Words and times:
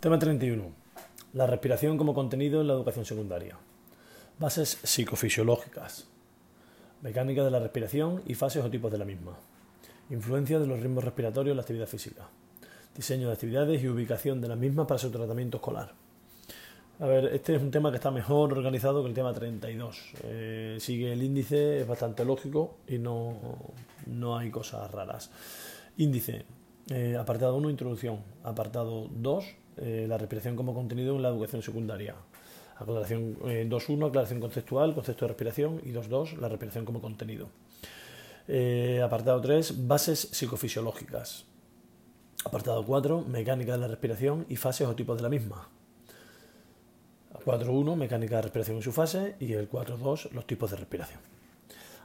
Tema 0.00 0.18
31. 0.18 0.64
La 1.34 1.46
respiración 1.46 1.98
como 1.98 2.14
contenido 2.14 2.62
en 2.62 2.68
la 2.68 2.72
educación 2.72 3.04
secundaria. 3.04 3.58
Bases 4.38 4.78
psicofisiológicas. 4.82 6.08
Mecánica 7.02 7.44
de 7.44 7.50
la 7.50 7.58
respiración 7.58 8.22
y 8.26 8.32
fases 8.32 8.64
o 8.64 8.70
tipos 8.70 8.90
de 8.90 8.96
la 8.96 9.04
misma. 9.04 9.36
Influencia 10.08 10.58
de 10.58 10.66
los 10.66 10.80
ritmos 10.80 11.04
respiratorios 11.04 11.52
en 11.52 11.58
la 11.58 11.60
actividad 11.60 11.86
física. 11.86 12.30
Diseño 12.96 13.26
de 13.26 13.34
actividades 13.34 13.82
y 13.82 13.88
ubicación 13.88 14.40
de 14.40 14.48
las 14.48 14.56
mismas 14.56 14.86
para 14.86 14.96
su 14.96 15.10
tratamiento 15.10 15.58
escolar. 15.58 15.92
A 16.98 17.06
ver, 17.06 17.26
este 17.34 17.56
es 17.56 17.60
un 17.60 17.70
tema 17.70 17.90
que 17.90 17.96
está 17.96 18.10
mejor 18.10 18.54
organizado 18.54 19.02
que 19.02 19.08
el 19.10 19.14
tema 19.14 19.34
32. 19.34 20.12
Eh, 20.24 20.78
sigue 20.80 21.12
el 21.12 21.22
índice, 21.22 21.80
es 21.80 21.86
bastante 21.86 22.24
lógico 22.24 22.78
y 22.88 22.96
no, 22.96 23.36
no 24.06 24.38
hay 24.38 24.50
cosas 24.50 24.90
raras. 24.90 25.30
Índice, 25.98 26.46
eh, 26.88 27.18
apartado 27.20 27.54
1, 27.56 27.68
introducción. 27.68 28.20
Apartado 28.42 29.08
2, 29.10 29.44
eh, 29.80 30.06
la 30.08 30.18
respiración 30.18 30.56
como 30.56 30.74
contenido 30.74 31.16
en 31.16 31.22
la 31.22 31.28
educación 31.28 31.62
secundaria. 31.62 32.14
Aclaración 32.76 33.36
2.1, 33.36 34.08
aclaración 34.08 34.40
conceptual, 34.40 34.94
concepto 34.94 35.24
de 35.24 35.28
respiración. 35.28 35.80
Y 35.84 35.92
2.2, 35.92 36.38
la 36.38 36.48
respiración 36.48 36.84
como 36.84 37.00
contenido. 37.00 37.48
apartado 39.04 39.40
3, 39.40 39.86
bases 39.86 40.28
psicofisiológicas. 40.32 41.44
Apartado 42.44 42.82
4, 42.86 43.26
mecánica 43.28 43.72
de 43.72 43.78
la 43.78 43.88
respiración 43.88 44.46
y 44.48 44.56
fases 44.56 44.86
o 44.88 44.96
tipos 44.96 45.16
de 45.18 45.22
la 45.22 45.28
misma. 45.28 45.68
4.1, 47.44 47.96
mecánica 47.96 48.36
de 48.36 48.42
respiración 48.42 48.76
en 48.78 48.82
su 48.82 48.92
fase, 48.92 49.36
y 49.40 49.52
el 49.52 49.70
4.2, 49.70 50.30
los 50.32 50.46
tipos 50.46 50.70
de 50.70 50.76
respiración. 50.76 51.20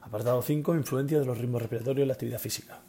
Apartado 0.02 0.42
5, 0.42 0.76
influencia 0.76 1.20
de 1.20 1.26
los 1.26 1.38
ritmos 1.38 1.62
respiratorios 1.62 2.04
en 2.04 2.08
la 2.10 2.14
actividad 2.14 2.40
física. 2.40 2.80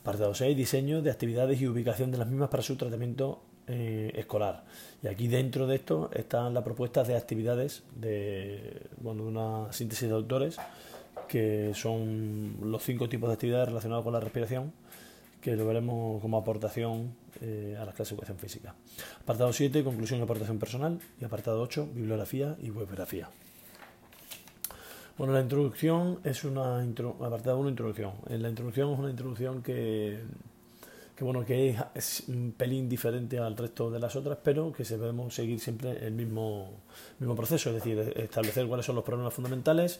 Apartado 0.00 0.34
6, 0.34 0.56
diseño 0.56 1.02
de 1.02 1.10
actividades 1.10 1.60
y 1.60 1.66
ubicación 1.66 2.10
de 2.12 2.18
las 2.18 2.28
mismas 2.28 2.48
para 2.48 2.62
su 2.62 2.76
tratamiento 2.76 3.42
eh, 3.66 4.12
escolar. 4.14 4.64
Y 5.02 5.08
aquí 5.08 5.28
dentro 5.28 5.66
de 5.66 5.76
esto 5.76 6.10
están 6.12 6.54
las 6.54 6.62
propuestas 6.62 7.08
de 7.08 7.16
actividades 7.16 7.82
de, 7.94 8.82
bueno, 8.98 9.24
una 9.24 9.72
síntesis 9.72 10.08
de 10.08 10.14
autores, 10.14 10.56
que 11.28 11.72
son 11.74 12.56
los 12.62 12.82
cinco 12.82 13.08
tipos 13.08 13.28
de 13.28 13.34
actividades 13.34 13.68
relacionadas 13.68 14.04
con 14.04 14.12
la 14.12 14.20
respiración 14.20 14.72
que 15.46 15.54
lo 15.54 15.64
veremos 15.64 16.20
como 16.20 16.38
aportación 16.38 17.14
eh, 17.40 17.76
a 17.78 17.84
las 17.84 17.94
clases 17.94 18.10
de 18.10 18.14
educación 18.16 18.38
física. 18.38 18.74
Apartado 19.20 19.52
7, 19.52 19.84
conclusión 19.84 20.18
y 20.18 20.24
aportación 20.24 20.58
personal. 20.58 20.98
Y 21.20 21.24
apartado 21.24 21.62
8, 21.62 21.90
bibliografía 21.94 22.56
y 22.60 22.70
webgrafía. 22.70 23.30
Bueno, 25.16 25.32
la 25.34 25.40
introducción 25.40 26.18
es 26.24 26.42
una. 26.42 26.80
apartado 26.80 27.60
1, 27.60 27.68
introducción. 27.68 28.14
La 28.28 28.48
introducción 28.48 28.92
es 28.92 28.98
una 28.98 29.10
introducción 29.10 29.62
que, 29.62 30.18
que 31.16 31.24
bueno 31.24 31.44
que 31.46 31.74
es, 31.94 32.24
un 32.28 32.52
pelín 32.56 32.88
diferente 32.90 33.38
al 33.38 33.56
resto 33.56 33.90
de 33.90 33.98
las 33.98 34.14
otras, 34.16 34.38
pero 34.44 34.70
que 34.72 34.84
debemos 34.84 35.34
seguir 35.34 35.58
siempre 35.60 36.06
el 36.06 36.12
mismo, 36.12 36.70
mismo 37.18 37.34
proceso, 37.34 37.70
es 37.70 37.76
decir, 37.76 37.98
establecer 38.16 38.66
cuáles 38.66 38.84
son 38.84 38.96
los 38.96 39.04
problemas 39.04 39.32
fundamentales, 39.32 39.98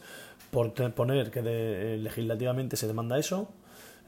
por 0.51 0.73
poner 0.93 1.31
que 1.31 1.41
legislativamente 1.41 2.77
se 2.77 2.85
demanda 2.85 3.17
eso, 3.17 3.49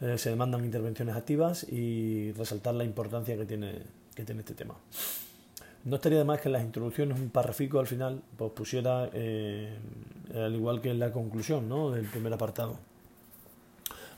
eh, 0.02 0.20
se 0.20 0.30
demandan 0.30 0.64
intervenciones 0.64 1.16
activas 1.16 1.64
y 1.64 2.32
resaltar 2.34 2.76
la 2.76 2.84
importancia 2.84 3.36
que 3.36 3.46
tiene, 3.46 3.80
que 4.14 4.24
tiene 4.24 4.42
este 4.42 4.54
tema. 4.54 4.76
No 5.86 5.96
estaría 5.96 6.20
de 6.20 6.26
más 6.26 6.40
que 6.42 6.50
en 6.50 6.54
las 6.54 6.64
introducciones 6.64 7.20
un 7.20 7.30
parrafico 7.32 7.80
al 7.80 7.88
final 7.88 8.22
pues 8.38 8.52
pusiera, 8.52 9.10
eh, 9.14 9.78
al 10.36 10.54
igual 10.54 10.80
que 10.80 10.92
en 10.92 11.00
la 11.00 11.12
conclusión 11.12 11.68
¿no? 11.68 11.90
del 11.90 12.06
primer 12.06 12.34
apartado. 12.34 12.78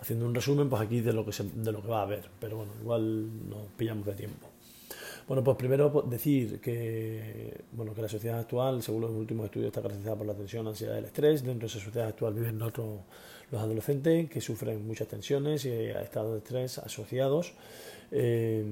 Haciendo 0.01 0.25
un 0.25 0.33
resumen 0.33 0.67
pues 0.69 0.81
aquí 0.81 0.99
de 1.01 1.13
lo 1.13 1.23
que, 1.23 1.31
de 1.31 1.71
lo 1.71 1.81
que 1.81 1.87
va 1.87 1.99
a 1.99 2.03
haber, 2.03 2.27
pero 2.39 2.57
bueno, 2.57 2.71
igual 2.81 3.49
nos 3.49 3.67
pillamos 3.77 4.05
de 4.05 4.13
tiempo. 4.13 4.47
Bueno, 5.27 5.43
pues 5.43 5.55
primero 5.55 5.91
pues, 5.93 6.09
decir 6.09 6.59
que, 6.59 7.63
bueno, 7.71 7.93
que 7.93 8.01
la 8.01 8.09
sociedad 8.09 8.39
actual, 8.39 8.81
según 8.81 9.01
los 9.01 9.11
últimos 9.11 9.45
estudios, 9.45 9.67
está 9.67 9.81
caracterizada 9.81 10.17
por 10.17 10.27
la 10.27 10.33
tensión, 10.33 10.67
ansiedad 10.67 10.95
y 10.95 10.97
el 10.97 11.05
estrés. 11.05 11.43
Dentro 11.43 11.67
de 11.67 11.73
esa 11.73 11.79
sociedad 11.85 12.07
actual 12.07 12.33
viven 12.33 12.61
otros 12.61 12.99
los 13.51 13.61
adolescentes 13.61 14.29
que 14.29 14.41
sufren 14.41 14.85
muchas 14.85 15.07
tensiones 15.07 15.65
y 15.65 15.69
estados 15.69 16.33
de 16.33 16.37
estrés 16.39 16.79
asociados. 16.79 17.53
Eh, 18.11 18.63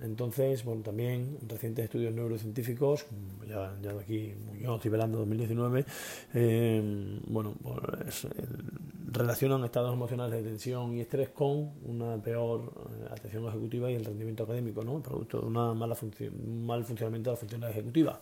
entonces, 0.00 0.64
bueno, 0.64 0.82
también 0.82 1.38
recientes 1.46 1.84
estudios 1.84 2.14
neurocientíficos, 2.14 3.06
ya, 3.46 3.76
ya 3.82 3.92
de 3.92 4.00
aquí 4.00 4.34
Muñoz 4.46 4.84
y 4.86 4.88
Velando 4.88 5.18
2019, 5.18 5.84
eh, 6.32 7.20
bueno, 7.26 7.54
pues, 7.62 8.24
eh, 8.24 8.28
relacionan 9.12 9.64
estados 9.64 9.92
emocionales 9.92 10.42
de 10.42 10.48
tensión 10.48 10.94
y 10.94 11.00
estrés 11.00 11.28
con 11.28 11.72
una 11.84 12.16
peor 12.22 12.72
atención 13.10 13.46
ejecutiva 13.46 13.90
y 13.90 13.94
el 13.94 14.04
rendimiento 14.04 14.44
académico, 14.44 14.82
¿no? 14.82 15.00
producto 15.02 15.40
de 15.40 15.46
una 15.46 15.74
mala 15.74 15.94
función, 15.94 16.34
un 16.34 16.66
mal 16.66 16.84
funcionamiento 16.84 17.30
de 17.30 17.34
la 17.34 17.38
función 17.38 17.64
ejecutiva. 17.64 18.20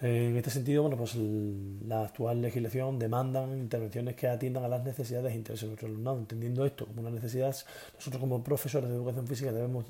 En 0.00 0.36
este 0.36 0.50
sentido, 0.50 0.82
bueno, 0.82 0.96
pues 0.96 1.16
la 1.16 2.04
actual 2.04 2.40
legislación 2.40 3.00
demanda 3.00 3.42
intervenciones 3.42 4.14
que 4.14 4.28
atiendan 4.28 4.62
a 4.62 4.68
las 4.68 4.84
necesidades 4.84 5.32
e 5.32 5.36
intereses 5.36 5.62
de 5.62 5.68
nuestro 5.68 5.88
alumnado. 5.88 6.18
Entendiendo 6.18 6.64
esto 6.64 6.86
como 6.86 7.00
una 7.00 7.10
necesidad, 7.10 7.56
nosotros 7.94 8.20
como 8.20 8.44
profesores 8.44 8.88
de 8.88 8.94
educación 8.94 9.26
física 9.26 9.50
debemos 9.50 9.86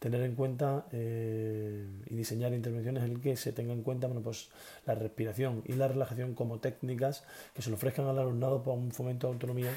tener 0.00 0.22
en 0.22 0.34
cuenta 0.34 0.86
eh, 0.90 1.86
y 2.06 2.16
diseñar 2.16 2.52
intervenciones 2.52 3.04
en 3.04 3.14
las 3.14 3.22
que 3.22 3.36
se 3.36 3.52
tenga 3.52 3.72
en 3.72 3.82
cuenta 3.82 4.08
bueno, 4.08 4.20
pues 4.20 4.48
la 4.84 4.96
respiración 4.96 5.62
y 5.64 5.74
la 5.74 5.86
relajación 5.86 6.34
como 6.34 6.58
técnicas 6.58 7.22
que 7.54 7.62
se 7.62 7.70
le 7.70 7.76
ofrezcan 7.76 8.06
al 8.06 8.18
alumnado 8.18 8.64
para 8.64 8.76
un 8.76 8.90
fomento 8.90 9.28
de 9.28 9.34
autonomía 9.34 9.70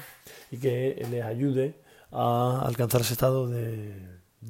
y 0.50 0.56
que 0.56 1.00
les 1.12 1.22
ayude 1.22 1.76
a 2.10 2.60
alcanzar 2.66 3.02
ese 3.02 3.12
estado 3.12 3.46
de 3.46 3.94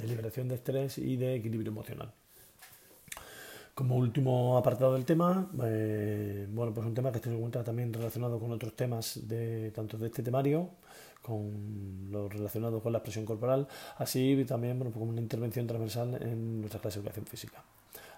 liberación 0.07 0.49
de 0.49 0.55
estrés 0.55 0.97
y 0.97 1.17
de 1.17 1.35
equilibrio 1.35 1.73
emocional. 1.73 2.15
Como 3.77 3.97
último 3.97 4.57
apartado 4.57 4.95
del 4.95 5.05
tema, 5.05 5.51
eh, 5.63 6.47
bueno, 6.51 6.73
pues 6.73 6.87
un 6.87 6.95
tema 6.95 7.13
que 7.13 7.19
se 7.19 7.31
encuentra 7.31 7.63
también 7.63 7.93
relacionado 7.93 8.41
con 8.41 8.51
otros 8.51 8.73
temas 8.73 9.21
de 9.29 9.71
tanto 9.71 9.99
de 9.99 10.07
este 10.07 10.23
temario, 10.23 10.71
con 11.21 12.09
lo 12.11 12.27
relacionado 12.27 12.81
con 12.81 12.93
la 12.93 13.01
expresión 13.01 13.27
corporal, 13.27 13.69
así 13.99 14.47
también 14.49 14.79
bueno, 14.79 14.93
pues 14.93 15.01
como 15.01 15.13
una 15.13 15.21
intervención 15.21 15.67
transversal 15.67 16.17
en 16.23 16.63
nuestra 16.63 16.81
clase 16.81 17.01
de 17.01 17.03
educación 17.03 17.27
física. 17.27 17.59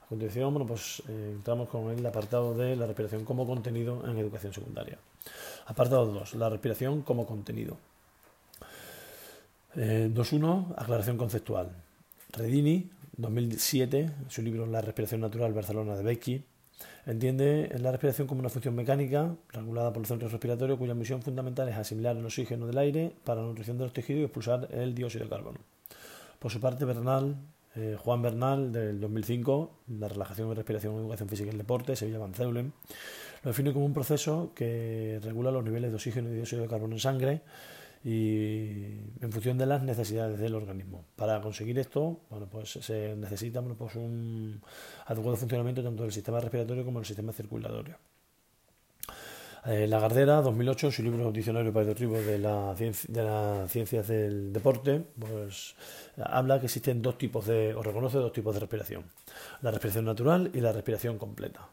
A 0.05 0.07
continuación, 0.07 0.55
bueno, 0.55 0.65
pues 0.65 1.03
eh, 1.09 1.33
entramos 1.35 1.69
con 1.69 1.91
el 1.91 2.07
apartado 2.07 2.55
de 2.55 2.77
la 2.77 2.87
respiración 2.87 3.25
como 3.25 3.45
contenido 3.45 4.09
en 4.09 4.17
educación 4.17 4.55
secundaria. 4.55 4.97
Apartado 5.67 6.07
2, 6.07 6.35
la 6.35 6.51
respiración 6.51 7.03
como 7.03 7.27
contenido. 7.27 7.77
2.1, 9.75 10.71
eh, 10.71 10.75
aclaración 10.77 11.17
conceptual. 11.17 11.73
Redini 12.31 12.91
2007, 13.19 14.11
su 14.29 14.43
libro 14.43 14.65
La 14.67 14.81
respiración 14.81 15.21
natural 15.21 15.53
Barcelona 15.53 15.97
de 15.97 16.05
Becky, 16.05 16.45
entiende 17.05 17.69
la 17.81 17.91
respiración 17.91 18.29
como 18.29 18.41
una 18.41 18.49
función 18.49 18.77
mecánica 18.77 19.35
regulada 19.49 19.93
por 19.93 20.03
el 20.03 20.07
centro 20.07 20.29
respiratorio 20.29 20.79
cuya 20.79 20.95
misión 20.95 21.21
fundamental 21.21 21.69
es 21.69 21.77
asimilar 21.77 22.17
el 22.17 22.25
oxígeno 22.25 22.69
del 22.69 22.79
aire 22.79 23.13
para 23.25 23.41
la 23.41 23.49
nutrición 23.49 23.77
de 23.77 23.85
los 23.85 23.93
tejidos 23.93 24.21
y 24.21 24.25
expulsar 24.25 24.69
el 24.71 24.95
dióxido 24.95 25.25
de 25.25 25.31
carbono. 25.31 25.59
Por 26.39 26.53
su 26.53 26.61
parte, 26.61 26.85
Bernal, 26.85 27.37
eh, 27.75 27.97
Juan 27.99 28.23
Bernal, 28.23 28.71
del 28.71 29.01
2005, 29.01 29.71
La 29.99 30.07
relajación 30.07 30.53
y 30.53 30.55
respiración 30.55 30.95
en 30.95 31.01
educación 31.01 31.29
física 31.29 31.49
y 31.49 31.53
el 31.53 31.59
deporte, 31.59 31.97
Sevilla 31.97 32.19
Van 32.19 32.35
Zeulen, 32.35 32.73
lo 33.43 33.51
define 33.51 33.73
como 33.73 33.85
un 33.85 33.95
proceso 33.95 34.53
que 34.55 35.19
regula 35.25 35.51
los 35.51 35.65
niveles 35.65 35.91
de 35.91 35.97
oxígeno 35.97 36.31
y 36.31 36.35
dióxido 36.35 36.63
de 36.63 36.69
carbono 36.69 36.95
en 36.95 37.01
sangre 37.01 37.43
y 38.05 38.85
en 39.21 39.33
función 39.33 39.59
de 39.59 39.67
las 39.67 39.83
necesidades 39.83 40.39
del 40.39 40.55
organismo. 40.55 41.05
Para 41.17 41.41
conseguir 41.41 41.79
esto, 41.79 42.21
bueno, 42.31 42.47
pues 42.51 42.71
se 42.71 43.17
necesita 43.17 43.63
pues 43.63 43.95
un 43.97 44.61
adecuado 45.07 45.37
funcionamiento 45.37 45.83
tanto 45.83 46.03
del 46.05 46.13
sistema 46.13 46.41
respiratorio 46.41 46.85
como 46.85 47.01
del 47.01 47.07
sistema 47.07 47.33
circulatorio. 47.33 47.97
Eh, 49.67 49.87
la 49.87 49.99
Gardera, 49.99 50.41
2008, 50.41 50.93
su 50.93 51.03
libro 51.03 51.33
Diccionario 51.33 51.73
para 51.73 51.87
de, 51.87 52.39
la 52.39 52.75
de 52.75 53.23
las 53.23 53.71
ciencias 53.71 54.07
del 54.07 54.53
deporte, 54.53 55.05
pues 55.19 55.75
habla 56.17 56.61
que 56.61 56.67
existen 56.67 57.03
dos 57.03 57.19
tipos 57.19 57.47
de, 57.47 57.75
o 57.75 57.83
reconoce 57.83 58.19
dos 58.19 58.33
tipos 58.33 58.55
de 58.55 58.61
respiración, 58.61 59.05
la 59.61 59.71
respiración 59.71 60.05
natural 60.05 60.51
y 60.55 60.61
la 60.61 60.73
respiración 60.73 61.19
completa. 61.19 61.69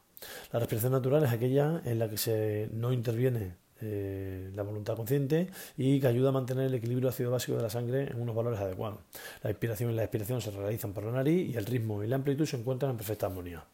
La 0.52 0.60
respiración 0.60 0.94
natural 0.94 1.24
es 1.24 1.32
aquella 1.32 1.82
en 1.86 2.00
la 2.00 2.10
que 2.10 2.18
se 2.18 2.70
no 2.74 2.92
interviene 2.92 3.54
eh, 3.82 4.52
la 4.56 4.64
voluntad 4.64 4.96
consciente 4.96 5.50
y 5.78 6.00
que 6.00 6.08
ayuda 6.08 6.30
a 6.30 6.32
mantener 6.32 6.68
el 6.68 6.74
equilibrio 6.76 7.10
ácido 7.10 7.32
básico 7.32 7.58
de 7.58 7.64
la 7.64 7.70
sangre 7.70 8.10
en 8.12 8.22
unos 8.22 8.36
valores 8.36 8.60
adecuados. 8.60 9.00
La 9.44 9.50
inspiración 9.50 9.92
y 9.92 9.96
la 9.96 10.04
expiración 10.04 10.42
se 10.42 10.52
realizan 10.52 10.94
por 10.94 11.04
la 11.04 11.12
nariz 11.12 11.54
y 11.54 11.58
el 11.58 11.66
ritmo 11.66 12.04
y 12.04 12.08
la 12.08 12.16
amplitud 12.16 12.46
se 12.46 12.58
encuentran 12.58 12.92
en 12.92 12.98
perfecta 12.98 13.26
armonía. 13.26 13.66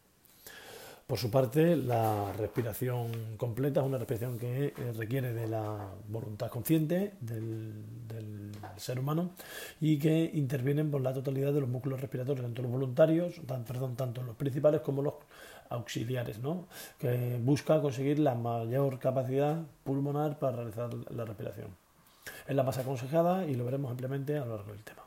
Por 1.06 1.18
su 1.18 1.30
parte, 1.30 1.76
la 1.76 2.32
respiración 2.32 3.36
completa 3.36 3.80
es 3.80 3.86
una 3.86 3.98
respiración 3.98 4.38
que 4.38 4.66
eh, 4.68 4.72
requiere 4.96 5.34
de 5.34 5.46
la 5.46 5.90
voluntad 6.08 6.48
consciente 6.48 7.12
del, 7.20 7.84
ser 8.76 8.98
humano 8.98 9.32
y 9.80 9.98
que 9.98 10.30
intervienen 10.32 10.90
por 10.90 11.02
la 11.02 11.12
totalidad 11.12 11.52
de 11.52 11.60
los 11.60 11.68
músculos 11.68 12.00
respiratorios, 12.00 12.44
tanto 12.44 12.62
los 12.62 12.70
voluntarios, 12.70 13.34
perdón, 13.66 13.94
tanto 13.96 14.22
los 14.22 14.34
principales 14.36 14.80
como 14.80 15.02
los 15.02 15.14
auxiliares, 15.72 16.38
¿no? 16.38 16.66
que 16.98 17.38
busca 17.42 17.80
conseguir 17.80 18.18
la 18.18 18.34
mayor 18.34 18.98
capacidad 18.98 19.62
pulmonar 19.84 20.38
para 20.38 20.56
realizar 20.56 20.90
la 21.10 21.24
respiración. 21.24 21.68
Es 22.46 22.54
la 22.54 22.62
más 22.62 22.78
aconsejada 22.78 23.46
y 23.46 23.54
lo 23.54 23.64
veremos 23.64 23.90
ampliamente 23.90 24.36
a 24.36 24.44
lo 24.44 24.56
largo 24.56 24.72
del 24.72 24.82
tema. 24.82 25.02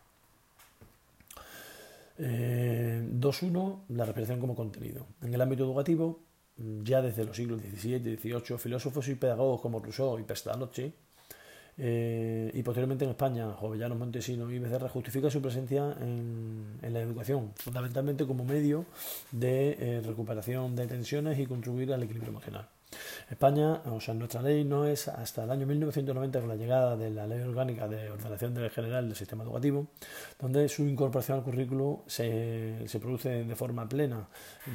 Eh, 2.17 3.07
2.1. 3.11 3.79
La 3.89 4.05
respiración 4.05 4.39
como 4.39 4.55
contenido. 4.55 5.05
En 5.21 5.33
el 5.33 5.41
ámbito 5.41 5.63
educativo, 5.63 6.19
ya 6.57 7.01
desde 7.01 7.25
los 7.25 7.35
siglos 7.35 7.61
XVII 7.61 8.11
y 8.11 8.17
XVIII, 8.17 8.57
filósofos 8.57 9.07
y 9.09 9.15
pedagogos 9.15 9.61
como 9.61 9.79
Rousseau 9.79 10.17
y 10.19 10.23
Pestalozzi 10.23 10.93
eh, 11.77 12.51
y 12.53 12.63
posteriormente 12.63 13.03
en 13.03 13.11
España, 13.11 13.51
Jovellano, 13.53 13.95
Montesino 13.95 14.49
y 14.51 14.59
Becerra 14.59 14.87
justifica 14.87 15.29
su 15.29 15.41
presencia 15.41 15.95
en, 15.99 16.79
la 16.81 17.01
educación, 17.01 17.51
fundamentalmente 17.55 18.25
como 18.25 18.45
medio 18.45 18.85
de 19.31 19.75
eh, 19.79 20.01
recuperación 20.05 20.75
de 20.75 20.87
tensiones 20.87 21.37
y 21.39 21.45
contribuir 21.45 21.91
al 21.93 22.03
equilibrio 22.03 22.29
emocional. 22.29 22.69
España, 23.29 23.81
o 23.85 23.99
sea, 23.99 24.13
nuestra 24.13 24.41
ley 24.41 24.63
no 24.63 24.85
es 24.85 25.09
hasta 25.09 25.43
el 25.43 25.51
año 25.51 25.65
1990 25.65 26.39
con 26.39 26.47
la 26.47 26.55
llegada 26.55 26.95
de 26.95 27.09
la 27.09 27.27
Ley 27.27 27.41
Orgánica 27.41 27.87
de 27.89 28.09
Ordenación 28.09 28.55
General 28.69 29.05
del 29.05 29.17
Sistema 29.17 29.43
Educativo, 29.43 29.87
donde 30.39 30.69
su 30.69 30.83
incorporación 30.83 31.39
al 31.39 31.43
currículo 31.43 32.03
se, 32.07 32.87
se 32.87 32.99
produce 32.99 33.43
de 33.43 33.55
forma 33.55 33.89
plena, 33.89 34.27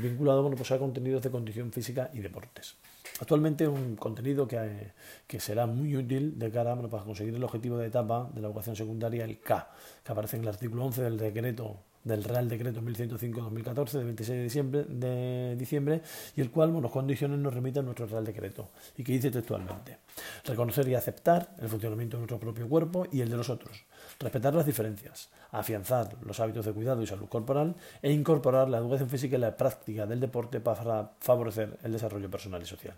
vinculado 0.03 0.43
bueno, 0.43 0.57
pues 0.57 0.71
a 0.73 0.79
contenidos 0.79 1.23
de 1.23 1.31
condición 1.31 1.73
física 1.73 2.11
y 2.13 2.21
deportes. 2.21 2.77
Actualmente 3.21 3.69
un 3.69 3.97
contenido 3.97 4.49
que, 4.49 4.93
que, 5.27 5.41
será 5.41 5.67
muy 5.67 5.95
útil 5.95 6.39
de 6.39 6.51
cara 6.51 6.73
bueno, 6.73 6.89
para 6.89 7.05
conseguir 7.05 7.35
el 7.35 7.45
objetivo 7.45 7.77
de 7.77 7.87
etapa 7.89 8.31
de 8.35 8.41
la 8.41 8.49
educación 8.49 8.75
secundaria, 8.77 9.25
el 9.25 9.41
K, 9.41 9.69
que 10.03 10.13
aparece 10.13 10.37
en 10.37 10.43
el 10.43 10.49
artículo 10.49 10.87
11 10.87 11.03
del 11.03 11.19
decreto 11.19 11.77
del 12.05 12.25
Real 12.25 12.49
Decreto 12.49 12.81
1105-2014 12.81 13.91
de 13.93 14.05
26 14.05 14.39
de 14.39 14.43
diciembre, 14.43 14.85
de 14.89 15.57
diciembre 15.57 16.03
y 16.37 16.41
el 16.41 16.51
cual, 16.51 16.71
bueno, 16.71 16.91
condiciones 16.91 17.39
nos 17.39 17.53
remite 17.53 17.81
a 17.81 17.83
nuestro 17.83 18.07
Real 18.07 18.25
Decreto 18.25 18.71
y 18.97 19.05
que 19.05 19.13
dice 19.13 19.31
textualmente 19.31 19.99
reconocer 20.45 20.89
y 20.89 20.95
aceptar 20.95 21.55
el 21.59 21.69
funcionamiento 21.69 22.17
de 22.17 22.23
nuestro 22.23 22.39
propio 22.39 22.69
cuerpo 22.69 23.07
y 23.13 23.21
el 23.21 23.31
de 23.31 23.37
los 23.37 23.51
otros, 23.51 23.85
respetar 24.19 24.55
las 24.55 24.67
diferencias, 24.67 25.31
afianzar 25.51 26.17
los 26.23 26.41
hábitos 26.41 26.67
de 26.67 26.73
cuidado 26.73 27.03
y 27.03 27.07
salud 27.07 27.29
corporal 27.29 27.75
e 28.03 28.13
incorporar 28.13 28.69
la 28.69 28.79
educación 28.79 29.09
física 29.09 29.37
y 29.37 29.41
la 29.41 29.57
práctica 29.57 30.07
del 30.07 30.21
deporte 30.21 30.61
para 30.61 31.13
favorecer 31.21 31.79
el 31.83 31.93
desarrollo 31.93 32.31
personal 32.31 32.63
y 32.63 32.67
social 32.67 32.95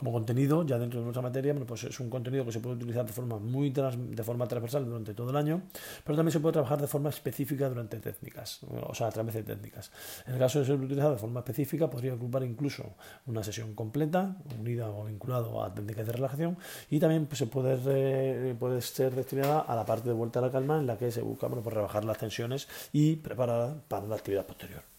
como 0.00 0.12
contenido, 0.12 0.64
ya 0.64 0.78
dentro 0.78 0.98
de 0.98 1.04
nuestra 1.04 1.20
materia, 1.20 1.54
pues 1.54 1.84
es 1.84 2.00
un 2.00 2.08
contenido 2.08 2.42
que 2.46 2.52
se 2.52 2.60
puede 2.60 2.76
utilizar 2.76 3.04
de 3.04 3.12
forma 3.12 3.38
muy 3.38 3.68
de 3.68 4.22
forma 4.24 4.48
transversal 4.48 4.86
durante 4.86 5.12
todo 5.12 5.28
el 5.28 5.36
año, 5.36 5.60
pero 6.04 6.16
también 6.16 6.32
se 6.32 6.40
puede 6.40 6.54
trabajar 6.54 6.80
de 6.80 6.86
forma 6.86 7.10
específica 7.10 7.68
durante 7.68 7.98
técnicas, 7.98 8.60
o 8.88 8.94
sea, 8.94 9.08
a 9.08 9.10
través 9.10 9.34
de 9.34 9.42
técnicas. 9.42 9.92
En 10.26 10.32
el 10.32 10.38
caso 10.38 10.60
de 10.60 10.64
ser 10.64 10.76
utilizado 10.76 11.12
de 11.12 11.18
forma 11.18 11.40
específica, 11.40 11.90
podría 11.90 12.14
ocupar 12.14 12.42
incluso 12.44 12.94
una 13.26 13.44
sesión 13.44 13.74
completa, 13.74 14.36
unida 14.58 14.88
o 14.88 15.04
vinculado 15.04 15.62
a 15.62 15.74
técnicas 15.74 16.06
de 16.06 16.12
relajación, 16.12 16.56
y 16.88 16.98
también 16.98 17.26
pues, 17.26 17.38
se 17.38 17.46
puede, 17.46 18.54
puede 18.54 18.80
ser 18.80 19.14
destinada 19.14 19.60
a 19.60 19.76
la 19.76 19.84
parte 19.84 20.08
de 20.08 20.14
vuelta 20.14 20.38
a 20.38 20.42
la 20.42 20.50
calma, 20.50 20.78
en 20.78 20.86
la 20.86 20.96
que 20.96 21.10
se 21.10 21.20
busca 21.20 21.46
bueno, 21.46 21.62
pues 21.62 21.74
rebajar 21.74 22.06
las 22.06 22.16
tensiones 22.16 22.68
y 22.90 23.16
preparar 23.16 23.82
para 23.86 24.06
la 24.06 24.14
actividad 24.14 24.46
posterior. 24.46 24.89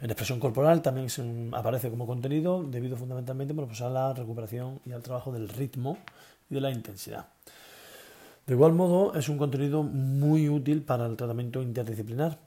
En 0.00 0.10
expresión 0.10 0.40
corporal 0.40 0.82
también 0.82 1.08
aparece 1.54 1.90
como 1.90 2.06
contenido 2.06 2.62
debido 2.62 2.96
fundamentalmente 2.96 3.54
pues 3.54 3.80
a 3.80 3.90
la 3.90 4.12
recuperación 4.12 4.80
y 4.84 4.92
al 4.92 5.02
trabajo 5.02 5.32
del 5.32 5.48
ritmo 5.48 5.98
y 6.48 6.54
de 6.54 6.60
la 6.60 6.70
intensidad. 6.70 7.28
De 8.46 8.54
igual 8.54 8.72
modo, 8.72 9.14
es 9.14 9.28
un 9.28 9.38
contenido 9.38 9.82
muy 9.82 10.48
útil 10.48 10.82
para 10.82 11.06
el 11.06 11.16
tratamiento 11.16 11.62
interdisciplinar, 11.62 12.38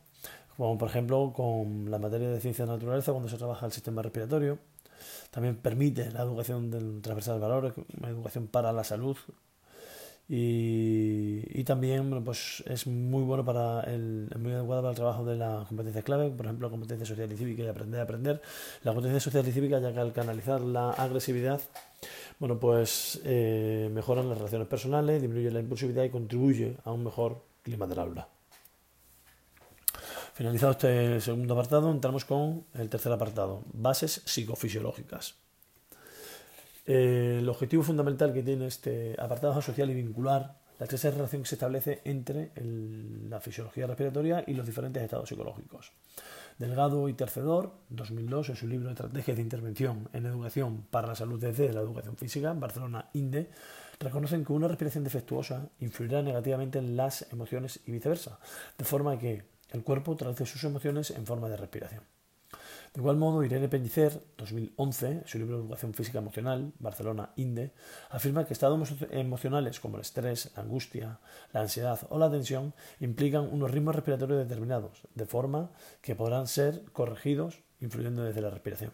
como 0.58 0.78
por 0.78 0.90
ejemplo 0.90 1.34
con 1.34 1.90
la 1.90 2.00
materia 2.00 2.30
de 2.30 2.42
ciencia 2.42 2.66
de 2.66 2.72
naturaleza 2.72 3.12
cuando 3.12 3.30
se 3.30 3.38
trabaja 3.38 3.66
el 3.66 3.72
sistema 3.72 4.02
respiratorio. 4.02 4.60
También 5.32 5.56
permite 5.56 6.12
la 6.12 6.22
educación 6.22 6.70
del 6.70 7.02
transversal 7.02 7.40
valores, 7.40 7.74
una 7.98 8.10
educación 8.10 8.48
para 8.48 8.72
la 8.72 8.84
salud, 8.84 9.18
y, 10.36 11.64
también 11.64 12.24
pues 12.24 12.64
es 12.66 12.88
muy 12.88 13.22
bueno 13.24 13.46
para 13.46 13.82
el 13.82 14.28
muy 14.40 14.52
adecuado 14.52 14.82
para 14.82 14.90
el 14.90 14.96
trabajo 14.96 15.24
de 15.24 15.36
las 15.36 15.68
competencias 15.68 16.04
clave, 16.04 16.32
por 16.32 16.48
ejemplo, 16.48 16.72
competencia 16.72 17.06
social 17.06 17.32
y 17.32 17.38
cívica 17.38 17.62
y 17.62 17.68
aprender 17.68 18.00
a 18.00 18.04
aprender. 18.04 18.42
La 18.84 18.94
competencia 18.94 19.20
social 19.20 19.48
y 19.48 19.52
cívica, 19.52 19.80
ya 19.80 19.94
que 19.94 20.00
al 20.00 20.12
canalizar 20.12 20.60
la 20.62 20.90
agresividad, 20.90 21.62
bueno, 22.40 22.60
pues 22.60 23.22
eh, 23.24 23.90
mejoran 23.94 24.28
las 24.28 24.40
relaciones 24.40 24.68
personales, 24.68 25.22
disminuye 25.22 25.52
la 25.52 25.60
impulsividad 25.60 26.04
y 26.04 26.10
contribuye 26.10 26.78
a 26.84 26.92
un 26.92 27.04
mejor 27.04 27.44
clima 27.62 27.86
del 27.86 28.00
aula. 28.00 28.28
Finalizado 30.34 30.72
este 30.72 31.22
segundo 31.22 31.54
apartado, 31.54 31.92
entramos 31.92 32.26
con 32.26 32.66
el 32.74 32.90
tercer 32.90 33.12
apartado, 33.12 33.62
bases 33.72 34.24
psicofisiológicas. 34.26 35.43
Eh, 36.86 37.38
el 37.40 37.50
objetivo 37.50 37.84
fundamental 37.84 38.34
que 38.34 38.44
tiene 38.44 38.68
este 38.68 39.16
apartado 39.20 39.58
es 39.58 39.66
social 39.66 39.90
y 39.90 39.94
vincular 39.94 40.58
la 40.80 40.86
estrecha 40.86 41.12
relación 41.12 41.44
que 41.44 41.50
se 41.50 41.56
establece 41.56 42.02
entre 42.04 42.52
la 43.30 43.40
fisiología 43.40 43.88
respiratoria 43.88 44.44
y 44.46 44.54
los 44.54 44.66
diferentes 44.66 45.02
estados 45.02 45.30
psicológicos. 45.30 45.94
Delgado 46.58 47.08
y 47.10 47.14
Tercedor, 47.14 47.74
2002, 47.90 48.50
en 48.50 48.56
su 48.56 48.68
libro 48.68 48.90
Estrategias 48.90 49.38
de 49.38 49.44
Intervención 49.44 50.10
en 50.14 50.26
Educación 50.26 50.86
para 50.90 51.08
la 51.08 51.16
Salud 51.16 51.40
desde 51.40 51.72
la 51.74 51.82
Educación 51.82 52.18
Física, 52.18 52.54
Barcelona 52.54 53.10
INDE, 53.14 53.50
reconocen 54.00 54.44
que 54.44 54.54
una 54.54 54.68
respiración 54.68 55.04
defectuosa 55.04 55.70
influirá 55.80 56.22
negativamente 56.22 56.80
en 56.80 56.98
las 56.98 57.32
emociones 57.32 57.80
y 57.86 57.92
viceversa, 57.92 58.40
de 58.78 58.86
forma 58.86 59.18
que 59.18 59.44
el 59.72 59.84
cuerpo 59.84 60.16
traduce 60.16 60.46
sus 60.46 60.64
emociones 60.64 61.12
en 61.12 61.26
forma 61.26 61.50
de 61.50 61.58
respiración. 61.58 62.04
De 62.94 63.02
igual 63.02 63.18
modo, 63.18 63.44
Irene 63.44 63.70
Pellicer, 63.70 64.22
2011, 64.38 65.08
en 65.08 65.24
su 65.28 65.40
libro 65.40 65.58
Educación 65.58 65.96
Física 65.96 66.20
Emocional, 66.20 66.74
Barcelona 66.78 67.32
INDE, 67.38 67.74
afirma 68.12 68.46
que 68.46 68.54
estados 68.54 68.80
emocionales 69.10 69.80
como 69.80 69.96
el 69.96 70.02
estrés, 70.02 70.52
la 70.56 70.62
angustia, 70.62 71.20
la 71.54 71.62
ansiedad 71.62 72.00
o 72.10 72.20
la 72.20 72.30
tensión 72.30 72.76
implican 73.00 73.52
unos 73.52 73.72
ritmos 73.72 73.96
respiratorios 73.96 74.48
determinados, 74.48 75.08
de 75.16 75.26
forma 75.26 75.72
que 76.04 76.16
podrán 76.16 76.46
ser 76.46 76.84
corregidos 76.94 77.64
influyendo 77.80 78.24
desde 78.24 78.42
la 78.42 78.52
respiración. 78.52 78.92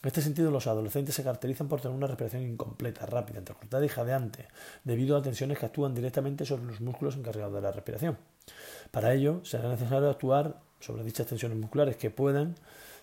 En 0.00 0.06
este 0.06 0.22
sentido, 0.22 0.52
los 0.52 0.68
adolescentes 0.68 1.16
se 1.16 1.24
caracterizan 1.24 1.68
por 1.68 1.80
tener 1.80 1.96
una 1.96 2.06
respiración 2.06 2.42
incompleta, 2.42 3.04
rápida, 3.04 3.40
entrecortada 3.40 3.84
y 3.84 3.88
jadeante, 3.88 4.46
debido 4.84 5.16
a 5.16 5.22
tensiones 5.22 5.58
que 5.58 5.66
actúan 5.66 5.92
directamente 5.92 6.46
sobre 6.46 6.66
los 6.66 6.80
músculos 6.80 7.16
encargados 7.16 7.52
de 7.52 7.62
la 7.62 7.72
respiración. 7.72 8.16
Para 8.92 9.12
ello, 9.12 9.44
será 9.44 9.68
necesario 9.68 10.08
actuar 10.08 10.60
sobre 10.78 11.02
dichas 11.02 11.26
tensiones 11.26 11.58
musculares 11.58 11.96
que 11.96 12.10
puedan 12.10 12.54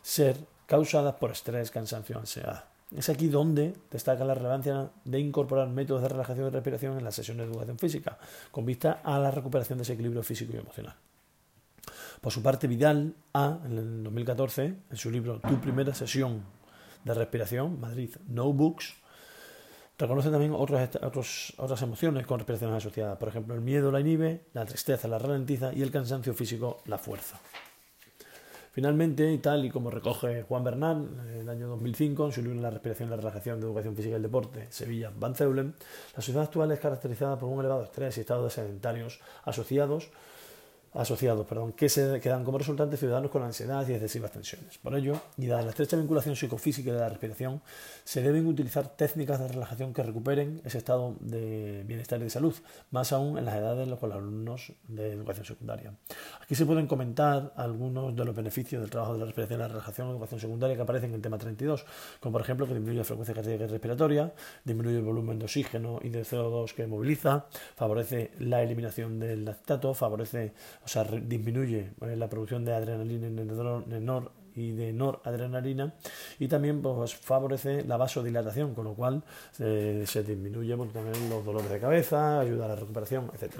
ser 0.06 0.38
causadas 0.68 1.16
por 1.16 1.31
estrés, 1.31 1.72
cansancio, 1.72 2.19
ansiedad. 2.19 2.66
Es 2.96 3.10
aquí 3.10 3.28
donde 3.28 3.74
destaca 3.90 4.24
la 4.24 4.36
relevancia 4.36 4.92
de 5.04 5.19
incorporar 5.19 5.68
métodos 5.68 6.04
de 6.04 6.10
relajación 6.10 6.48
y 6.48 6.50
respiración 6.52 7.00
en 7.00 7.04
las 7.04 7.16
sesiones 7.16 7.48
de 7.48 7.52
educación 7.52 7.80
física, 7.80 8.19
con 8.52 8.68
vista 8.68 9.02
a 9.04 9.18
la 9.18 9.31
recuperación 9.31 9.80
de 9.80 9.84
ese 9.84 9.94
equilibrio 9.94 10.22
físico 10.22 10.54
y 10.54 10.60
emocional. 10.60 10.94
Por 12.22 12.31
su 12.31 12.44
parte, 12.44 12.68
Vidal 12.68 13.16
A, 13.34 13.57
en 13.66 13.78
el 13.78 14.04
2014, 14.04 14.75
en 14.92 14.98
su 14.98 15.10
libro 15.10 15.40
Tu 15.40 15.59
primera 15.59 15.95
sesión 15.95 16.44
de 17.04 17.14
respiración, 17.16 17.80
Madrid 17.80 18.16
No 18.28 18.54
Books, 18.54 18.94
reconoce 19.97 20.30
también 20.30 20.54
otras, 20.54 21.54
otras 21.57 21.81
emociones 21.81 22.28
con 22.28 22.38
respiraciones 22.38 22.78
asociadas. 22.78 23.18
Por 23.18 23.30
ejemplo, 23.30 23.56
el 23.56 23.62
miedo 23.62 23.92
la 23.92 24.02
inhibe, 24.02 24.42
la 24.54 24.66
tristeza 24.66 25.07
la 25.07 25.18
ralentiza 25.18 25.74
y 25.74 25.81
el 25.81 25.90
cansancio 25.90 26.35
físico 26.35 26.83
la 26.85 27.00
fuerza. 27.00 27.40
Finalmente, 28.75 29.31
y 29.31 29.37
tal 29.37 29.63
y 29.63 29.69
como 29.69 29.89
recoge 29.89 30.44
Juan 30.44 30.65
Bernal 30.65 31.07
en 31.31 31.39
el 31.39 31.47
año 31.47 31.69
2005 31.69 32.25
en 32.25 32.31
su 32.33 32.41
libro 32.41 32.59
La 32.59 32.69
respiración, 32.69 33.09
la 33.09 33.15
relajación 33.15 33.61
de 33.61 33.67
educación 33.67 33.95
física 33.95 34.11
y 34.11 34.15
el 34.17 34.23
deporte, 34.23 34.67
Sevilla, 34.69 35.13
Van 35.17 35.33
Zeulen, 35.33 35.75
la 36.13 36.21
sociedad 36.21 36.44
actual 36.44 36.73
es 36.73 36.81
caracterizada 36.81 37.39
por 37.39 37.47
un 37.47 37.61
elevado 37.61 37.85
estrés 37.85 38.17
y 38.17 38.19
estados 38.19 38.51
sedentarios 38.51 39.21
asociados 39.45 40.09
asociados, 40.95 41.45
perdón, 41.45 41.73
que 41.73 41.90
se 41.90 42.19
quedan 42.19 42.44
como 42.44 42.57
resultante 42.57 42.97
ciudadanos 42.97 43.31
con 43.31 43.44
ansiedad 43.44 43.87
y 43.87 43.94
excesivas 43.94 44.31
tensiones. 44.31 44.78
Por 44.78 44.95
ello, 44.95 45.19
y 45.37 45.47
dada 45.47 45.61
la 45.61 45.69
estrecha 45.69 45.97
vinculación 45.97 46.35
psicofísica 46.35 46.94
de 46.94 46.99
la 46.99 47.09
respiración, 47.09 47.61
se 48.04 48.21
deben 48.21 48.47
utilizar 48.47 48.87
técnicas 48.90 49.40
de 49.40 49.47
relajación 49.49 49.94
que 49.94 50.04
recuperen 50.04 50.61
ese 50.64 50.78
estado 50.78 51.16
de 51.19 51.83
bienestar 51.85 52.19
y 52.21 52.23
de 52.23 52.30
salud, 52.30 52.56
más 52.92 53.11
aún 53.11 53.37
en 53.37 53.45
las 53.45 53.56
edades 53.56 53.85
de 53.85 53.92
los 53.92 54.02
alumnos 54.04 54.73
de 54.87 55.11
educación 55.11 55.45
secundaria. 55.45 55.94
Aquí 56.42 56.56
se 56.56 56.66
pueden 56.66 56.87
comentar 56.87 57.52
algunos 57.56 58.16
de 58.16 58.23
los 58.23 58.35
beneficios 58.35 58.81
del 58.81 58.90
trabajo 58.90 59.14
de 59.14 59.19
la 59.19 59.25
respiración 59.25 59.59
y 59.59 59.64
la 59.64 59.68
relajación 59.68 60.07
en 60.07 60.14
educación 60.14 60.40
secundaria 60.40 60.75
que 60.75 60.81
aparecen 60.81 61.09
en 61.09 61.16
el 61.16 61.21
tema 61.21 61.37
32, 61.37 61.85
como 62.19 62.33
por 62.33 62.42
ejemplo 62.42 62.68
que 62.68 62.73
disminuye 62.73 62.99
la 62.99 63.04
frecuencia 63.04 63.35
cardíaca 63.35 63.66
y 63.66 63.68
respiratoria, 63.68 64.33
disminuye 64.64 64.97
el 64.97 65.04
volumen 65.04 65.40
de 65.40 65.45
oxígeno 65.45 65.99
y 66.02 66.09
de 66.09 66.23
CO2 66.23 66.73
que 66.73 66.87
moviliza, 66.87 67.45
favorece 67.75 68.31
la 68.40 68.61
eliminación 68.61 69.19
del 69.19 69.45
lactato, 69.45 69.94
favorece 69.94 70.54
o 70.85 70.87
sea, 70.87 71.04
disminuye 71.04 71.94
eh, 72.01 72.15
la 72.15 72.30
producción 72.30 72.63
de 72.63 72.73
adrenalina 72.73 73.27
y 74.56 74.71
de 74.71 74.94
noradrenalina 74.94 75.95
y 76.37 76.47
también 76.47 76.81
pues, 76.81 77.15
favorece 77.15 77.83
la 77.83 77.97
vasodilatación, 77.97 78.75
con 78.75 78.85
lo 78.85 78.94
cual 78.94 79.23
eh, 79.59 80.04
se 80.07 80.23
disminuye 80.23 80.77
también 80.94 81.30
los 81.30 81.44
dolores 81.44 81.71
de 81.71 81.80
cabeza, 81.80 82.39
ayuda 82.39 82.65
a 82.65 82.68
la 82.69 82.75
recuperación, 82.75 83.31
etc. 83.33 83.56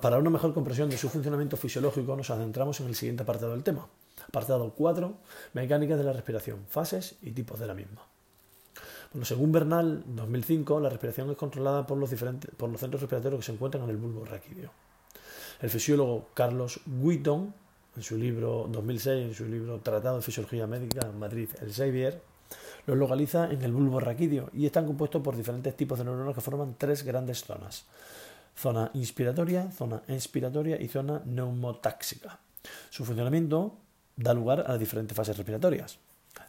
para 0.00 0.18
una 0.18 0.30
mejor 0.30 0.52
comprensión 0.52 0.90
de 0.90 0.98
su 0.98 1.08
funcionamiento 1.08 1.56
fisiológico 1.56 2.14
nos 2.14 2.28
adentramos 2.28 2.78
en 2.80 2.88
el 2.88 2.94
siguiente 2.94 3.22
apartado 3.22 3.52
del 3.52 3.64
tema. 3.64 3.88
Apartado 4.28 4.74
4, 4.76 5.14
mecánicas 5.54 5.98
de 5.98 6.04
la 6.04 6.12
respiración, 6.12 6.66
fases 6.68 7.16
y 7.22 7.30
tipos 7.30 7.58
de 7.58 7.66
la 7.66 7.74
misma. 7.74 8.02
Bueno, 9.12 9.24
según 9.24 9.50
Bernal, 9.50 10.04
2005, 10.06 10.78
la 10.78 10.88
respiración 10.88 11.30
es 11.30 11.36
controlada 11.36 11.84
por 11.86 11.98
los, 11.98 12.10
diferentes, 12.10 12.50
por 12.54 12.70
los 12.70 12.78
centros 12.78 13.00
respiratorios 13.00 13.40
que 13.40 13.46
se 13.46 13.52
encuentran 13.52 13.82
en 13.84 13.90
el 13.90 13.96
bulbo 13.96 14.24
raquídeo. 14.24 14.70
El 15.60 15.68
fisiólogo 15.68 16.30
Carlos 16.32 16.80
Wheaton, 16.86 17.52
en 17.94 18.02
su 18.02 18.16
libro 18.16 18.66
2006, 18.70 19.26
en 19.26 19.34
su 19.34 19.44
libro 19.44 19.78
Tratado 19.80 20.16
de 20.16 20.22
Fisiología 20.22 20.66
Médica, 20.66 21.06
en 21.06 21.18
Madrid, 21.18 21.50
el 21.60 21.70
Xavier, 21.70 22.22
los 22.86 22.96
localiza 22.96 23.50
en 23.50 23.60
el 23.62 23.70
bulbo 23.70 24.00
raquídeo 24.00 24.48
y 24.54 24.64
están 24.64 24.86
compuestos 24.86 25.20
por 25.22 25.36
diferentes 25.36 25.76
tipos 25.76 25.98
de 25.98 26.06
neuronas 26.06 26.34
que 26.34 26.40
forman 26.40 26.76
tres 26.78 27.02
grandes 27.02 27.44
zonas. 27.44 27.84
Zona 28.56 28.90
inspiratoria, 28.94 29.70
zona 29.70 30.02
expiratoria 30.08 30.80
y 30.80 30.88
zona 30.88 31.20
neumotáxica. 31.26 32.38
Su 32.88 33.04
funcionamiento 33.04 33.76
da 34.16 34.32
lugar 34.32 34.64
a 34.66 34.70
las 34.70 34.80
diferentes 34.80 35.14
fases 35.14 35.36
respiratorias. 35.36 35.98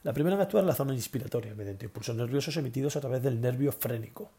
La 0.04 0.14
primera 0.14 0.38
en 0.38 0.42
actuar 0.42 0.64
es 0.64 0.68
la 0.68 0.76
zona 0.76 0.94
inspiratoria, 0.94 1.54
mediante 1.54 1.86
impulsos 1.86 2.16
nerviosos 2.16 2.56
emitidos 2.56 2.96
a 2.96 3.02
través 3.02 3.22
del 3.22 3.42
nervio 3.42 3.74
frénico, 3.74 4.32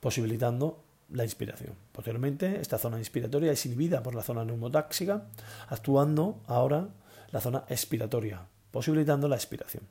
posibilitando 0.00 0.82
la 1.10 1.24
inspiración. 1.24 1.74
Posteriormente, 1.92 2.60
esta 2.60 2.78
zona 2.78 2.98
inspiratoria 2.98 3.52
es 3.52 3.64
inhibida 3.66 4.02
por 4.02 4.14
la 4.14 4.22
zona 4.22 4.44
neumotáxica, 4.44 5.26
actuando 5.68 6.40
ahora 6.46 6.88
la 7.30 7.40
zona 7.40 7.64
expiratoria, 7.68 8.46
posibilitando 8.70 9.28
la 9.28 9.36
expiración. 9.36 9.84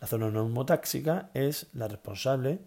La 0.00 0.06
zona 0.06 0.30
neumotáxica 0.30 1.30
es 1.34 1.66
la 1.72 1.88
responsable 1.88 2.60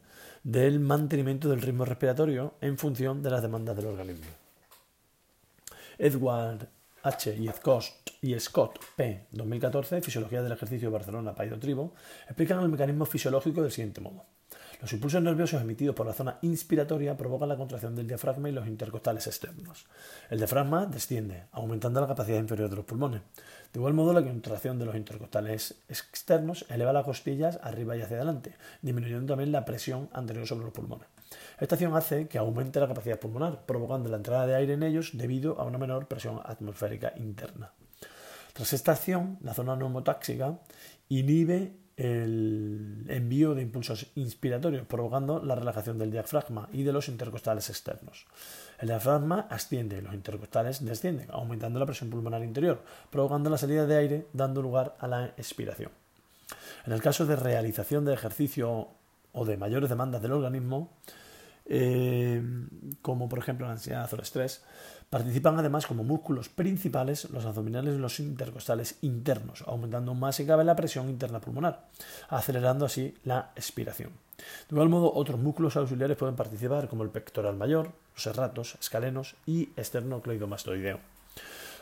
del 0.44 0.80
mantenimiento 0.80 1.50
del 1.50 1.62
ritmo 1.62 1.86
respiratorio 1.86 2.54
en 2.62 2.78
función 2.78 3.24
de 3.24 3.32
las 3.32 3.42
demandas 3.42 3.76
del 3.76 3.88
organismo. 3.88 4.28
Edward 5.98 6.68
H. 7.04 7.36
y 8.22 8.40
Scott, 8.40 8.80
P. 8.96 9.28
2014, 9.32 10.02
Fisiología 10.02 10.42
del 10.42 10.54
Ejercicio 10.54 10.90
de 10.90 10.94
Barcelona, 10.94 11.36
Paido 11.36 11.60
Tribo, 11.60 11.94
explican 12.26 12.60
el 12.62 12.70
mecanismo 12.70 13.06
fisiológico 13.06 13.62
del 13.62 13.72
siguiente 13.72 14.02
modo. 14.02 14.26
Los 14.82 14.92
impulsos 14.94 15.22
nerviosos 15.22 15.62
emitidos 15.62 15.96
por 15.96 16.06
la 16.06 16.14
zona 16.14 16.38
inspiratoria 16.42 17.16
provocan 17.16 17.50
la 17.50 17.58
contracción 17.58 17.96
del 17.96 18.08
diafragma 18.08 18.50
y 18.50 18.52
los 18.52 18.68
intercostales 18.68 19.26
externos. 19.28 19.86
El 20.30 20.40
diafragma 20.40 20.86
desciende, 20.86 21.46
aumentando 21.52 22.02
la 22.02 22.08
capacidad 22.08 22.40
inferior 22.40 22.70
de 22.70 22.76
los 22.76 22.86
pulmones. 22.86 23.22
De 23.72 23.80
igual 23.80 23.94
modo, 23.94 24.14
la 24.14 24.24
contracción 24.24 24.78
de 24.80 24.86
los 24.86 24.96
intercostales 24.96 25.76
externos 25.90 26.66
eleva 26.70 26.94
las 26.94 27.06
costillas 27.06 27.60
arriba 27.64 27.96
y 27.96 28.02
hacia 28.02 28.18
adelante, 28.18 28.56
disminuyendo 28.82 29.34
también 29.34 29.52
la 29.52 29.66
presión 29.66 30.10
anterior 30.14 30.46
sobre 30.48 30.66
los 30.66 30.74
pulmones. 30.74 31.08
Esta 31.60 31.76
acción 31.76 31.96
hace 31.96 32.28
que 32.28 32.38
aumente 32.38 32.80
la 32.80 32.88
capacidad 32.88 33.20
pulmonar, 33.20 33.66
provocando 33.66 34.10
la 34.10 34.18
entrada 34.18 34.46
de 34.46 34.56
aire 34.56 34.74
en 34.74 34.84
ellos 34.84 35.12
debido 35.14 35.60
a 35.60 35.64
una 35.64 35.78
menor 35.78 36.08
presión 36.08 36.42
atmosférica 36.44 37.14
interna. 37.18 37.72
Tras 38.54 38.74
esta 38.74 38.94
acción, 38.94 39.38
la 39.42 39.54
zona 39.54 39.76
neumotáxica 39.76 40.60
inhibe 41.10 41.74
el 41.98 43.06
envío 43.08 43.56
de 43.56 43.62
impulsos 43.62 44.08
inspiratorios, 44.16 44.86
provocando 44.86 45.42
la 45.42 45.56
relajación 45.56 45.98
del 45.98 46.12
diafragma 46.12 46.68
y 46.74 46.84
de 46.84 46.92
los 46.92 47.08
intercostales 47.08 47.70
externos. 47.70 48.26
El 48.80 48.90
diafragma 48.90 49.48
asciende 49.50 49.98
y 49.98 50.02
los 50.02 50.14
intercostales 50.14 50.84
descienden, 50.84 51.30
aumentando 51.32 51.80
la 51.80 51.86
presión 51.86 52.10
pulmonar 52.10 52.44
interior, 52.44 52.82
provocando 53.10 53.50
la 53.50 53.58
salida 53.58 53.86
de 53.86 53.96
aire, 53.96 54.28
dando 54.34 54.62
lugar 54.62 54.96
a 55.00 55.08
la 55.08 55.28
expiración. 55.38 55.92
En 56.86 56.92
el 56.92 57.02
caso 57.02 57.26
de 57.26 57.38
realización 57.38 58.04
de 58.04 58.14
ejercicio 58.14 58.90
o 59.32 59.46
de 59.46 59.58
mayores 59.58 59.90
demandas 59.90 60.22
del 60.22 60.34
organismo, 60.34 60.92
eh, 61.66 62.42
como 63.02 63.28
por 63.28 63.40
ejemplo 63.40 63.66
la 63.66 63.74
ansiedad 63.74 64.08
o 64.12 64.16
el 64.16 64.22
estrés, 64.22 64.64
participan 65.16 65.58
además 65.58 65.88
como 65.88 66.04
músculos 66.04 66.50
principales 66.50 67.30
los 67.30 67.46
abdominales 67.46 67.96
y 67.96 68.00
los 68.00 68.20
intercostales 68.20 68.98
internos, 69.00 69.64
aumentando 69.66 70.14
más 70.14 70.36
si 70.36 70.46
cabe 70.46 70.66
la 70.66 70.76
presión 70.76 71.10
interna 71.10 71.40
pulmonar, 71.40 71.88
acelerando 72.28 72.84
así 72.86 73.16
la 73.24 73.54
expiración. 73.56 74.10
De 74.68 74.76
igual 74.76 74.90
modo, 74.90 75.14
otros 75.16 75.40
músculos 75.40 75.78
auxiliares 75.78 76.18
pueden 76.18 76.36
participar, 76.36 76.90
como 76.90 77.04
el 77.04 77.12
pectoral 77.12 77.56
mayor, 77.56 77.94
los 78.14 78.24
serratos, 78.24 78.76
escalenos 78.78 79.38
y 79.46 79.70
esternocleidomastoideo. 79.78 81.00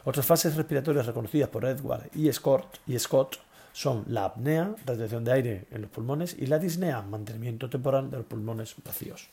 Otras 0.04 0.28
fases 0.28 0.56
respiratorias 0.56 1.08
reconocidas 1.08 1.50
por 1.50 1.66
Edward 1.66 2.12
y 2.13 2.32
Scott, 2.32 2.82
y 2.86 3.00
Scott 3.00 3.40
son 3.72 4.04
la 4.10 4.25
apnea, 4.25 4.75
retención 4.86 5.24
de 5.24 5.32
aire 5.32 5.66
en 5.72 5.82
los 5.82 5.90
pulmones, 5.90 6.36
y 6.38 6.46
la 6.46 6.60
disnea, 6.60 7.02
mantenimiento 7.02 7.68
temporal 7.68 8.12
de 8.12 8.18
los 8.18 8.28
pulmones 8.28 8.75
vacíos. 8.86 9.32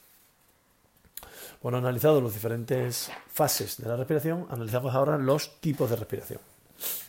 Bueno, 1.62 1.78
analizado 1.78 2.21
las 2.21 2.35
diferentes 2.35 3.11
fases 3.28 3.76
de 3.78 3.88
la 3.88 3.97
respiración, 3.97 4.47
analizamos 4.50 4.95
ahora 4.95 5.19
los 5.19 5.61
tipos 5.61 5.90
de 5.90 5.97
respiración. 5.97 6.40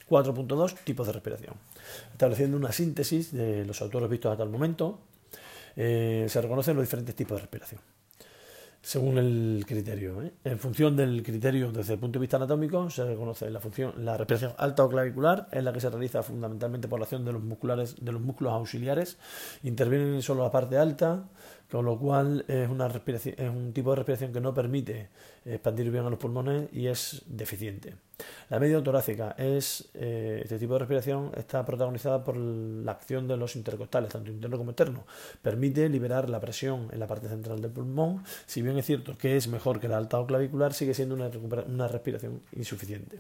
4.2 0.09 0.75
tipos 0.83 1.07
de 1.07 1.13
respiración. 1.13 1.55
Estableciendo 2.11 2.57
una 2.57 2.71
síntesis 2.71 3.31
de 3.31 3.65
los 3.65 3.81
autores 3.81 4.09
vistos 4.09 4.31
hasta 4.31 4.43
el 4.43 4.49
momento, 4.49 4.99
eh, 5.75 6.25
se 6.27 6.41
reconocen 6.41 6.75
los 6.75 6.83
diferentes 6.83 7.15
tipos 7.15 7.37
de 7.37 7.41
respiración 7.41 7.81
según 8.81 9.17
el 9.17 9.63
criterio. 9.67 10.21
¿eh? 10.23 10.33
En 10.43 10.57
función 10.57 10.95
del 10.95 11.21
criterio 11.23 11.71
desde 11.71 11.93
el 11.93 11.99
punto 11.99 12.17
de 12.17 12.21
vista 12.21 12.37
anatómico, 12.37 12.89
se 12.89 13.05
reconoce 13.05 13.49
la 13.49 13.59
función, 13.59 13.93
la 14.03 14.17
respiración 14.17 14.53
alta 14.57 14.83
o 14.83 14.89
clavicular, 14.89 15.47
es 15.51 15.63
la 15.63 15.71
que 15.71 15.79
se 15.79 15.89
realiza 15.89 16.23
fundamentalmente 16.23 16.87
por 16.87 16.99
la 16.99 17.03
acción 17.03 17.23
de 17.23 17.31
los 17.31 17.43
musculares, 17.43 17.95
de 18.03 18.11
los 18.11 18.21
músculos 18.21 18.53
auxiliares. 18.53 19.17
Intervienen 19.63 20.21
solo 20.21 20.43
la 20.43 20.51
parte 20.51 20.77
alta, 20.77 21.25
con 21.71 21.85
lo 21.85 21.97
cual 21.97 22.43
es 22.47 22.69
una 22.69 22.89
respiración, 22.89 23.35
es 23.37 23.49
un 23.49 23.71
tipo 23.71 23.91
de 23.91 23.95
respiración 23.97 24.33
que 24.33 24.41
no 24.41 24.53
permite 24.53 25.09
expandir 25.45 25.89
bien 25.89 26.05
a 26.05 26.09
los 26.09 26.19
pulmones 26.19 26.67
y 26.73 26.87
es 26.87 27.21
deficiente. 27.25 27.95
La 28.49 28.59
medio 28.59 28.83
torácica 28.83 29.33
es 29.37 29.89
eh, 29.93 30.41
este 30.43 30.59
tipo 30.59 30.73
de 30.73 30.79
respiración 30.79 31.31
está 31.35 31.65
protagonizada 31.65 32.23
por 32.23 32.35
la 32.35 32.91
acción 32.91 33.27
de 33.27 33.37
los 33.37 33.55
intercostales, 33.55 34.11
tanto 34.11 34.29
interno 34.29 34.57
como 34.57 34.71
externo. 34.71 35.05
Permite 35.41 35.87
liberar 35.87 36.29
la 36.29 36.39
presión 36.41 36.89
en 36.91 36.99
la 36.99 37.07
parte 37.07 37.29
central 37.29 37.61
del 37.61 37.71
pulmón. 37.71 38.23
Si 38.45 38.61
bien 38.61 38.77
es 38.77 38.85
cierto 38.85 39.17
que 39.17 39.37
es 39.37 39.47
mejor 39.47 39.79
que 39.79 39.87
la 39.87 39.97
alta 39.97 40.19
o 40.19 40.27
clavicular, 40.27 40.73
sigue 40.73 40.93
siendo 40.93 41.15
una, 41.15 41.31
una 41.67 41.87
respiración 41.87 42.41
insuficiente. 42.51 43.19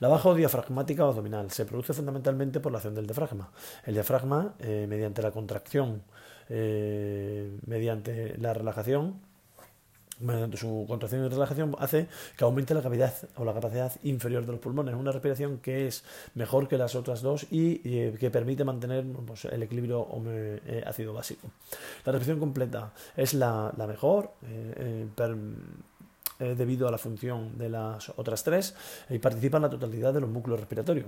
La 0.00 0.08
baja 0.08 0.34
diafragmática 0.34 1.04
o 1.04 1.10
abdominal 1.10 1.50
se 1.50 1.66
produce 1.66 1.92
fundamentalmente 1.92 2.58
por 2.58 2.72
la 2.72 2.78
acción 2.78 2.94
del 2.94 3.06
diafragma. 3.06 3.52
El 3.84 3.94
diafragma, 3.94 4.54
eh, 4.60 4.86
mediante 4.88 5.22
la 5.22 5.30
contracción, 5.30 6.02
eh, 6.48 7.50
mediante 7.66 8.36
la 8.38 8.54
relajación, 8.54 9.20
mediante 10.22 10.56
su 10.56 10.84
contracción 10.88 11.24
y 11.24 11.28
relajación 11.28 11.74
hace 11.78 12.06
que 12.36 12.44
aumente 12.44 12.74
la 12.74 12.82
capacidad 12.82 13.14
o 13.36 13.44
la 13.44 13.52
capacidad 13.52 13.92
inferior 14.04 14.46
de 14.46 14.52
los 14.52 14.60
pulmones. 14.60 14.94
Una 14.94 15.12
respiración 15.12 15.58
que 15.58 15.86
es 15.86 16.04
mejor 16.34 16.68
que 16.68 16.78
las 16.78 16.94
otras 16.94 17.22
dos 17.22 17.46
y 17.50 17.80
eh, 17.84 18.16
que 18.18 18.30
permite 18.30 18.64
mantener 18.64 19.04
pues, 19.26 19.44
el 19.46 19.62
equilibrio 19.62 20.06
eh, 20.26 20.84
ácido 20.86 21.12
básico. 21.12 21.48
La 22.04 22.12
respiración 22.12 22.40
completa 22.40 22.92
es 23.16 23.34
la, 23.34 23.72
mejor. 23.86 24.32
Eh, 24.46 25.06
debido 26.38 26.88
a 26.88 26.90
la 26.90 26.98
función 26.98 27.56
de 27.56 27.68
las 27.68 28.08
otras 28.16 28.42
tres 28.42 28.74
y 29.10 29.18
participa 29.18 29.58
en 29.58 29.62
la 29.62 29.70
totalidad 29.70 30.12
de 30.12 30.20
los 30.20 30.30
músculos 30.30 30.60
respiratorios. 30.60 31.06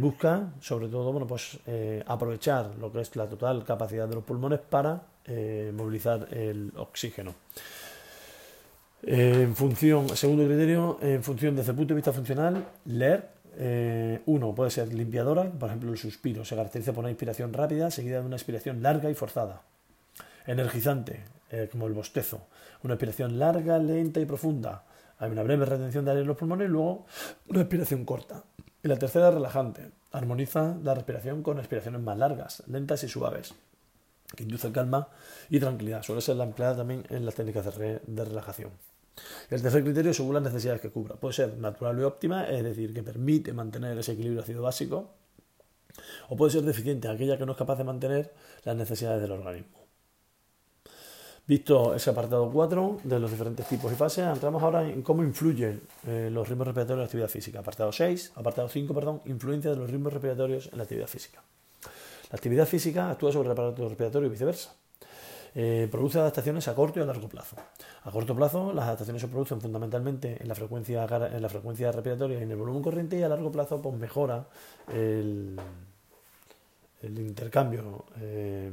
busca, 0.00 0.52
sobre 0.60 0.88
todo, 0.88 1.12
bueno, 1.12 1.26
pues, 1.26 1.58
aprovechar 2.06 2.70
lo 2.80 2.90
que 2.90 3.00
es 3.00 3.14
la 3.14 3.26
total 3.26 3.64
capacidad 3.64 4.08
de 4.08 4.16
los 4.16 4.24
pulmones 4.24 4.60
para 4.60 5.00
movilizar 5.72 6.28
el 6.32 6.72
oxígeno. 6.76 7.34
En 9.02 9.54
función, 9.54 10.08
segundo 10.16 10.44
criterio, 10.44 10.98
en 11.00 11.22
función 11.22 11.54
desde 11.54 11.70
el 11.70 11.76
punto 11.76 11.94
de 11.94 11.96
vista 11.96 12.12
funcional, 12.12 12.64
leer. 12.86 13.38
Eh, 13.60 14.20
uno 14.26 14.54
puede 14.54 14.70
ser 14.70 14.92
limpiadora, 14.92 15.50
por 15.50 15.68
ejemplo, 15.68 15.90
el 15.90 15.98
suspiro 15.98 16.44
se 16.44 16.54
caracteriza 16.54 16.92
por 16.92 17.02
una 17.02 17.10
inspiración 17.10 17.52
rápida 17.52 17.90
seguida 17.90 18.20
de 18.20 18.26
una 18.26 18.36
expiración 18.36 18.82
larga 18.82 19.10
y 19.10 19.14
forzada. 19.14 19.62
Energizante, 20.46 21.24
eh, 21.50 21.68
como 21.70 21.86
el 21.86 21.92
bostezo, 21.92 22.46
una 22.82 22.94
expiración 22.94 23.38
larga, 23.38 23.78
lenta 23.78 24.20
y 24.20 24.26
profunda. 24.26 24.84
Hay 25.18 25.30
una 25.30 25.42
breve 25.42 25.64
retención 25.64 26.04
de 26.04 26.12
aire 26.12 26.22
en 26.22 26.28
los 26.28 26.36
pulmones 26.36 26.68
y 26.68 26.70
luego 26.70 27.06
una 27.48 27.60
expiración 27.60 28.04
corta. 28.04 28.44
Y 28.82 28.88
la 28.88 28.96
tercera, 28.96 29.30
relajante. 29.30 29.90
Armoniza 30.12 30.76
la 30.82 30.94
respiración 30.94 31.42
con 31.42 31.56
respiraciones 31.56 32.00
más 32.00 32.16
largas, 32.16 32.62
lentas 32.68 33.02
y 33.02 33.08
suaves 33.08 33.54
que 34.36 34.42
induce 34.42 34.70
calma 34.72 35.08
y 35.48 35.58
tranquilidad. 35.58 36.02
Suele 36.02 36.20
ser 36.20 36.36
la 36.36 36.44
empleada 36.44 36.76
también 36.76 37.04
en 37.08 37.24
las 37.24 37.34
técnicas 37.34 37.76
de, 37.76 38.24
relajación. 38.24 38.70
El 39.50 39.62
tercer 39.62 39.82
criterio 39.82 40.14
según 40.14 40.34
las 40.34 40.42
necesidades 40.42 40.80
que 40.80 40.90
cubra. 40.90 41.16
Puede 41.16 41.34
ser 41.34 41.56
natural 41.58 41.98
y 41.98 42.02
óptima, 42.02 42.44
es 42.48 42.62
decir, 42.62 42.94
que 42.94 43.02
permite 43.02 43.52
mantener 43.52 43.98
ese 43.98 44.12
equilibrio 44.12 44.42
ácido 44.42 44.62
básico, 44.62 45.14
o 46.28 46.36
puede 46.36 46.52
ser 46.52 46.62
deficiente, 46.62 47.08
aquella 47.08 47.36
que 47.36 47.46
no 47.46 47.52
es 47.52 47.58
capaz 47.58 47.76
de 47.76 47.84
mantener 47.84 48.32
las 48.64 48.76
necesidades 48.76 49.20
del 49.20 49.32
organismo. 49.32 49.77
Visto 51.48 51.94
ese 51.94 52.10
apartado 52.10 52.50
4 52.50 52.98
de 53.04 53.18
los 53.18 53.30
diferentes 53.30 53.66
tipos 53.66 53.90
y 53.90 53.94
fases, 53.94 54.26
entramos 54.26 54.62
ahora 54.62 54.86
en 54.86 55.00
cómo 55.00 55.22
influyen 55.22 55.80
eh, 56.06 56.28
los 56.30 56.46
ritmos 56.46 56.66
respiratorios 56.66 56.96
en 56.96 56.98
la 56.98 57.04
actividad 57.06 57.28
física. 57.28 57.60
Apartado 57.60 57.90
6, 57.90 58.32
apartado 58.34 58.68
5, 58.68 58.92
perdón, 58.92 59.22
influencia 59.24 59.70
de 59.70 59.76
los 59.78 59.90
ritmos 59.90 60.12
respiratorios 60.12 60.68
en 60.70 60.76
la 60.76 60.82
actividad 60.82 61.06
física. 61.06 61.42
La 62.30 62.36
actividad 62.36 62.66
física 62.66 63.10
actúa 63.10 63.32
sobre 63.32 63.46
el 63.46 63.52
aparato 63.52 63.88
respiratorio 63.88 64.26
y 64.26 64.30
viceversa. 64.30 64.74
Eh, 65.54 65.88
produce 65.90 66.18
adaptaciones 66.18 66.68
a 66.68 66.74
corto 66.74 67.00
y 67.00 67.02
a 67.02 67.06
largo 67.06 67.30
plazo. 67.30 67.56
A 68.02 68.10
corto 68.10 68.36
plazo, 68.36 68.74
las 68.74 68.84
adaptaciones 68.84 69.22
se 69.22 69.28
producen 69.28 69.58
fundamentalmente 69.58 70.36
en 70.42 70.48
la 70.48 70.54
frecuencia, 70.54 71.06
en 71.32 71.40
la 71.40 71.48
frecuencia 71.48 71.90
respiratoria 71.90 72.40
y 72.40 72.42
en 72.42 72.50
el 72.50 72.58
volumen 72.58 72.82
corriente, 72.82 73.18
y 73.18 73.22
a 73.22 73.28
largo 73.30 73.50
plazo, 73.50 73.80
pues 73.80 73.96
mejora 73.96 74.46
el, 74.92 75.58
intercambio 77.02 78.04
eh, 78.20 78.70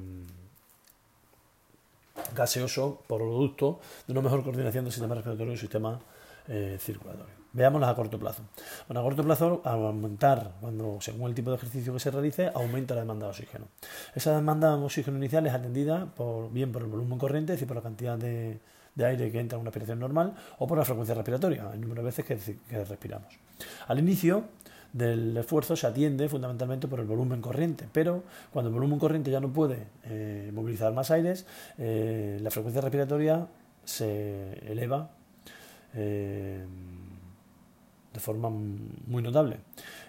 gaseoso 2.33 3.01
producto 3.07 3.79
de 4.07 4.13
una 4.13 4.21
mejor 4.21 4.43
coordinación 4.43 4.85
del 4.85 4.93
sistema 4.93 5.15
respiratorio 5.15 5.53
y 5.53 5.57
sistema 5.57 5.99
eh, 6.47 6.77
circulatorio. 6.79 7.45
Veámoslas 7.53 7.89
a 7.89 7.95
corto 7.95 8.19
plazo. 8.19 8.43
Bueno, 8.87 8.99
a 8.99 9.03
corto 9.03 9.23
plazo, 9.23 9.61
al 9.63 9.85
aumentar, 9.85 10.51
cuando 10.59 10.97
según 10.99 11.29
el 11.29 11.35
tipo 11.35 11.51
de 11.51 11.55
ejercicio 11.55 11.93
que 11.93 11.99
se 11.99 12.11
realice, 12.11 12.51
aumenta 12.53 12.93
la 12.95 13.01
demanda 13.01 13.27
de 13.27 13.29
oxígeno. 13.31 13.67
Esa 14.13 14.35
demanda 14.35 14.75
de 14.75 14.83
oxígeno 14.83 15.17
inicial 15.17 15.47
es 15.47 15.53
atendida 15.53 16.05
por, 16.05 16.51
bien 16.51 16.73
por 16.73 16.81
el 16.81 16.89
volumen 16.89 17.17
corriente, 17.17 17.53
es 17.53 17.59
decir, 17.59 17.67
por 17.67 17.77
la 17.77 17.83
cantidad 17.83 18.17
de, 18.17 18.59
aire 18.97 19.31
que 19.31 19.39
entra 19.39 19.55
en 19.55 19.61
una 19.61 19.69
respiración 19.69 19.99
normal, 19.99 20.35
o 20.59 20.67
por 20.67 20.77
la 20.77 20.83
frecuencia 20.83 21.15
respiratoria, 21.15 21.71
el 21.73 21.79
número 21.79 22.01
de 22.01 22.05
veces 22.05 22.25
que, 22.25 22.83
respiramos. 22.83 23.33
Al 23.87 23.99
inicio 23.99 24.43
del 24.95 25.35
esfuerzo 25.35 25.75
se 25.75 25.85
atiende 25.87 26.29
fundamentalmente 26.29 26.87
por 26.87 27.01
el 27.01 27.05
volumen 27.05 27.41
corriente, 27.41 27.85
pero 27.91 28.23
cuando 28.53 28.69
el 28.69 28.73
volumen 28.75 28.97
corriente 28.97 29.29
ya 29.29 29.41
no 29.41 29.51
puede 29.51 29.87
eh, 30.05 30.49
movilizar 30.53 30.93
más 30.93 31.11
aires, 31.11 31.45
eh, 31.77 32.39
la 32.41 32.49
frecuencia 32.49 32.81
respiratoria 32.81 33.45
se 33.83 34.53
eleva. 34.71 35.11
Eh, 35.93 36.65
de 38.13 38.21
forma 38.21 38.49
muy 38.49 39.21
notable. 39.21 39.57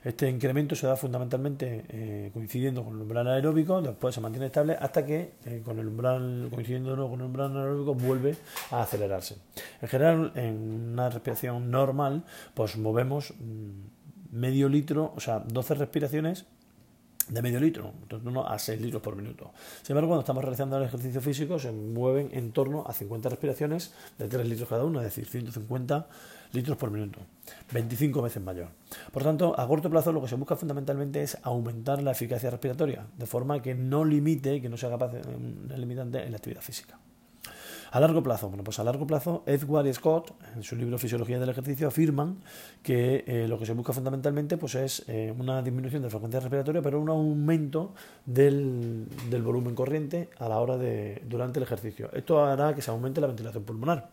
Este 0.04 0.30
incremento 0.30 0.76
se 0.76 0.86
da 0.86 0.94
fundamentalmente 0.94 2.30
coincidiendo 2.32 2.84
con 2.84 2.94
el 2.94 3.02
umbral 3.02 3.26
aeróbico, 3.26 3.82
después 3.82 4.14
se 4.14 4.20
mantiene 4.20 4.46
estable 4.46 4.76
hasta 4.78 5.04
que 5.04 5.32
con 5.64 5.80
el 5.80 5.88
umbral 5.88 6.48
coincidiendo 6.54 6.94
con 7.08 7.18
el 7.18 7.26
umbral 7.26 7.56
aeróbico 7.56 7.96
vuelve 7.96 8.36
a 8.70 8.82
acelerarse. 8.82 9.38
En 9.82 9.88
general, 9.88 10.30
en 10.36 10.92
una 10.92 11.10
respiración 11.10 11.68
normal, 11.68 12.22
pues 12.54 12.76
movemos 12.76 13.34
mm, 13.40 13.95
medio 14.30 14.68
litro, 14.68 15.12
o 15.16 15.20
sea, 15.20 15.40
12 15.40 15.74
respiraciones 15.74 16.46
de 17.28 17.42
medio 17.42 17.58
litro, 17.58 17.92
en 18.02 18.08
torno 18.08 18.46
a 18.46 18.58
6 18.58 18.80
litros 18.80 19.02
por 19.02 19.16
minuto. 19.16 19.52
Sin 19.82 19.94
embargo, 19.94 20.10
cuando 20.10 20.20
estamos 20.20 20.44
realizando 20.44 20.76
el 20.78 20.84
ejercicio 20.84 21.20
físico, 21.20 21.58
se 21.58 21.72
mueven 21.72 22.28
en 22.32 22.52
torno 22.52 22.84
a 22.86 22.92
50 22.92 23.28
respiraciones 23.28 23.92
de 24.18 24.28
3 24.28 24.48
litros 24.48 24.68
cada 24.68 24.84
una, 24.84 25.00
es 25.00 25.06
decir, 25.06 25.26
150 25.26 26.06
litros 26.52 26.76
por 26.76 26.90
minuto, 26.90 27.20
25 27.72 28.22
veces 28.22 28.42
mayor. 28.42 28.68
Por 29.12 29.24
tanto, 29.24 29.58
a 29.58 29.66
corto 29.66 29.90
plazo 29.90 30.12
lo 30.12 30.22
que 30.22 30.28
se 30.28 30.36
busca 30.36 30.56
fundamentalmente 30.56 31.22
es 31.22 31.36
aumentar 31.42 32.02
la 32.02 32.12
eficacia 32.12 32.50
respiratoria, 32.50 33.06
de 33.16 33.26
forma 33.26 33.60
que 33.60 33.74
no 33.74 34.04
limite, 34.04 34.60
que 34.60 34.68
no 34.68 34.76
sea 34.76 34.90
capaz 34.90 35.08
de, 35.08 35.76
limitante 35.76 36.22
en 36.22 36.30
la 36.30 36.36
actividad 36.36 36.62
física. 36.62 36.98
A 37.96 38.00
largo 38.00 38.22
plazo, 38.22 38.50
bueno, 38.50 38.62
pues 38.62 38.78
a 38.78 38.84
largo 38.84 39.06
plazo, 39.06 39.42
Edward 39.46 39.86
y 39.86 39.94
Scott, 39.94 40.34
en 40.54 40.62
su 40.62 40.76
libro 40.76 40.98
Fisiología 40.98 41.38
del 41.38 41.48
Ejercicio, 41.48 41.88
afirman 41.88 42.36
que 42.82 43.24
eh, 43.26 43.48
lo 43.48 43.58
que 43.58 43.64
se 43.64 43.72
busca 43.72 43.94
fundamentalmente 43.94 44.58
pues 44.58 44.74
es 44.74 45.02
eh, 45.08 45.34
una 45.38 45.62
disminución 45.62 46.02
de 46.02 46.08
la 46.08 46.10
frecuencia 46.10 46.40
respiratoria, 46.40 46.82
pero 46.82 47.00
un 47.00 47.08
aumento 47.08 47.94
del, 48.26 49.06
del, 49.30 49.40
volumen 49.40 49.74
corriente 49.74 50.28
a 50.38 50.46
la 50.46 50.58
hora 50.58 50.76
de 50.76 51.22
durante 51.26 51.58
el 51.58 51.62
ejercicio. 51.62 52.10
Esto 52.12 52.44
hará 52.44 52.74
que 52.74 52.82
se 52.82 52.90
aumente 52.90 53.18
la 53.18 53.28
ventilación 53.28 53.64
pulmonar. 53.64 54.10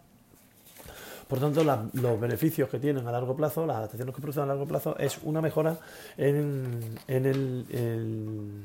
Por 1.28 1.40
tanto, 1.42 1.66
los 1.66 2.22
beneficios 2.22 2.70
que 2.70 2.80
tienen 2.80 3.06
a 3.06 3.12
largo 3.12 3.36
plazo, 3.36 3.66
las 3.66 3.75
adaptaciones 3.75 4.16
que 4.16 4.22
producen 4.22 4.44
a 4.44 4.46
largo 4.46 4.66
plazo, 4.66 4.98
es 4.98 5.20
una 5.24 5.42
mejora 5.42 5.78
en, 6.16 6.80
en 7.10 7.25
el, 7.25 8.63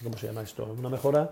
¿Cómo 0.00 0.16
se 0.16 0.28
llama 0.28 0.42
esto? 0.42 0.64
Una 0.78 0.90
mejora 0.90 1.28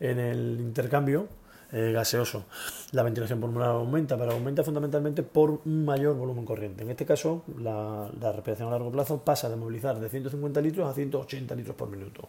en 0.00 0.18
el 0.18 0.60
intercambio 0.60 1.28
gaseoso. 1.70 2.44
La 2.92 3.02
ventilación 3.02 3.40
pulmonar 3.40 3.70
aumenta, 3.70 4.16
pero 4.16 4.32
aumenta 4.32 4.64
fundamentalmente 4.64 5.22
por 5.22 5.60
un 5.64 5.84
mayor 5.84 6.16
volumen 6.16 6.44
corriente. 6.44 6.82
En 6.82 6.90
este 6.90 7.04
caso, 7.04 7.44
la, 7.58 8.08
respiración 8.32 8.68
a 8.68 8.72
largo 8.72 8.90
plazo 8.90 9.18
pasa 9.18 9.50
de 9.50 9.56
movilizar 9.56 9.98
de 10.00 10.08
150 10.08 10.60
litros 10.60 10.88
a 10.88 10.94
180 10.94 11.54
litros 11.54 11.76
por 11.76 11.90
minuto. 11.90 12.28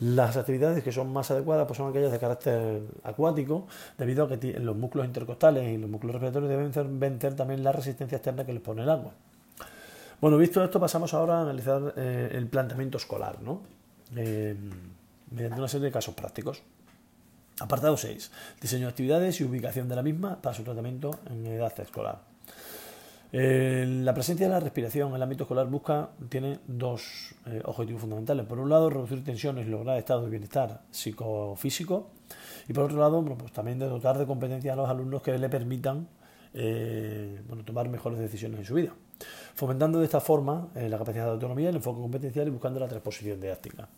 Las 0.00 0.36
actividades 0.36 0.82
que 0.82 0.90
son 0.90 1.12
más 1.12 1.30
adecuadas 1.30 1.66
pues 1.66 1.76
son 1.76 1.90
aquellas 1.90 2.12
de 2.12 2.18
carácter 2.18 2.82
acuático, 3.04 3.66
debido 3.98 4.24
a 4.24 4.28
que 4.28 4.58
los 4.58 4.76
músculos 4.76 5.06
intercostales 5.06 5.68
y 5.68 5.76
los 5.76 5.90
músculos 5.90 6.14
respiratorios 6.14 6.50
deben 6.50 6.98
vencer 6.98 7.36
también 7.36 7.62
la 7.62 7.72
resistencia 7.72 8.16
externa 8.16 8.46
que 8.46 8.52
les 8.52 8.62
pone 8.62 8.82
el 8.82 8.88
agua. 8.88 9.12
Bueno, 10.20 10.38
visto 10.38 10.62
esto, 10.62 10.80
pasamos 10.80 11.12
ahora 11.14 11.38
a 11.38 11.42
analizar 11.42 11.94
eh, 11.96 12.30
el 12.32 12.46
planteamiento 12.46 12.96
escolar, 12.96 13.42
¿no? 13.42 13.60
Eh, 14.16 14.54
mediante 15.30 15.58
una 15.58 15.68
serie 15.68 15.86
de 15.86 15.92
casos 15.92 16.14
prácticos. 16.14 16.62
Apartado 17.62 17.96
6. 17.96 18.32
Diseño 18.60 18.86
de 18.86 18.90
actividades 18.90 19.40
y 19.40 19.44
ubicación 19.44 19.88
de 19.88 19.94
la 19.94 20.02
misma 20.02 20.42
para 20.42 20.52
su 20.52 20.64
tratamiento 20.64 21.12
en 21.30 21.46
edad 21.46 21.72
escolar. 21.78 22.18
Eh, 23.30 23.86
la 23.88 24.12
presencia 24.12 24.46
de 24.46 24.52
la 24.52 24.58
respiración 24.58 25.10
en 25.10 25.14
el 25.14 25.22
ámbito 25.22 25.44
escolar 25.44 25.68
busca, 25.68 26.10
tiene 26.28 26.58
dos 26.66 27.36
eh, 27.46 27.62
objetivos 27.64 28.00
fundamentales. 28.00 28.46
Por 28.46 28.58
un 28.58 28.68
lado, 28.68 28.90
reducir 28.90 29.22
tensiones 29.22 29.68
y 29.68 29.70
lograr 29.70 29.96
estado 29.96 30.24
de 30.24 30.30
bienestar 30.30 30.82
psicofísico. 30.90 32.10
Y 32.68 32.72
por 32.72 32.84
otro 32.84 32.98
lado, 32.98 33.24
pues 33.24 33.52
también 33.52 33.78
de 33.78 33.86
dotar 33.86 34.18
de 34.18 34.26
competencias 34.26 34.72
a 34.72 34.76
los 34.76 34.88
alumnos 34.88 35.22
que 35.22 35.38
le 35.38 35.48
permitan 35.48 36.08
eh, 36.54 37.42
tomar 37.64 37.88
mejores 37.88 38.18
decisiones 38.18 38.58
en 38.58 38.64
su 38.66 38.74
vida 38.74 38.92
fomentando 39.54 39.98
de 39.98 40.04
esta 40.04 40.20
forma 40.20 40.68
eh, 40.74 40.88
la 40.88 40.98
capacidad 40.98 41.24
de 41.24 41.30
autonomía, 41.32 41.70
el 41.70 41.76
enfoque 41.76 42.00
competencial 42.00 42.48
y 42.48 42.50
buscando 42.50 42.80
la 42.80 42.88
transposición 42.88 43.40
didáctica. 43.40 43.88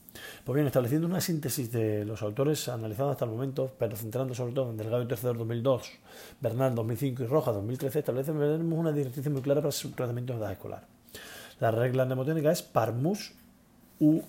Pues 0.45 0.55
bien, 0.55 0.67
estableciendo 0.67 1.07
una 1.07 1.21
síntesis 1.21 1.71
de 1.71 2.05
los 2.05 2.23
autores 2.23 2.69
analizados 2.69 3.13
hasta 3.13 3.25
el 3.25 3.31
momento, 3.31 3.73
pero 3.79 3.97
centrando 3.97 4.35
sobre 4.35 4.53
todo 4.53 4.71
en 4.71 4.77
Delgado 4.77 5.03
y 5.03 5.09
Tercero 5.09 5.35
2002, 5.35 5.91
Bernal 6.41 6.75
2005 6.75 7.23
y 7.23 7.27
Rojas 7.27 7.55
2013, 7.55 7.99
establecemos 8.01 8.79
una 8.79 8.93
directriz 8.93 9.29
muy 9.31 9.43
clara 9.43 9.61
para 9.61 9.73
su 9.73 9.91
tratamiento 9.93 10.33
de 10.35 10.41
edad 10.41 10.53
escolar. 10.53 10.87
La 11.61 11.71
regla 11.71 12.05
mnemotécnica 12.05 12.51
es 12.51 12.63
parmus 12.63 13.33
u 14.01 14.21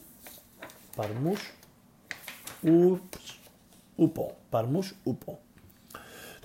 parmus 0.95 1.39
upo, 3.97 4.35
parmus 4.49 4.95
upo. 5.05 5.44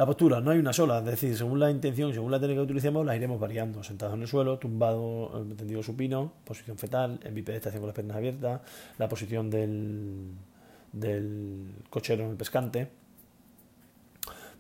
La 0.01 0.07
postura 0.07 0.41
no 0.41 0.51
hay 0.51 0.59
una 0.59 0.73
sola, 0.73 1.01
es 1.01 1.05
decir, 1.05 1.37
según 1.37 1.61
la 1.61 1.71
intención, 1.71 2.11
según 2.15 2.31
la 2.31 2.41
técnica 2.41 2.61
que 2.61 2.65
utilicemos, 2.65 3.05
la 3.05 3.15
iremos 3.15 3.39
variando. 3.39 3.85
Sentado 3.85 4.15
en 4.15 4.23
el 4.23 4.29
suelo, 4.29 4.59
tumbado, 4.59 5.31
eh, 5.35 5.55
tendido 5.55 5.83
supino, 5.83 6.33
posición 6.43 6.79
fetal, 6.79 7.21
en 7.23 7.35
bipedestación 7.35 7.83
con 7.83 7.89
las 7.89 7.95
piernas 7.95 8.17
abiertas, 8.17 8.63
la 8.97 9.11
posición 9.11 9.51
del, 9.51 10.29
del 10.91 11.67
cochero 11.91 12.25
en 12.25 12.31
el 12.31 12.37
pescante. 12.39 12.89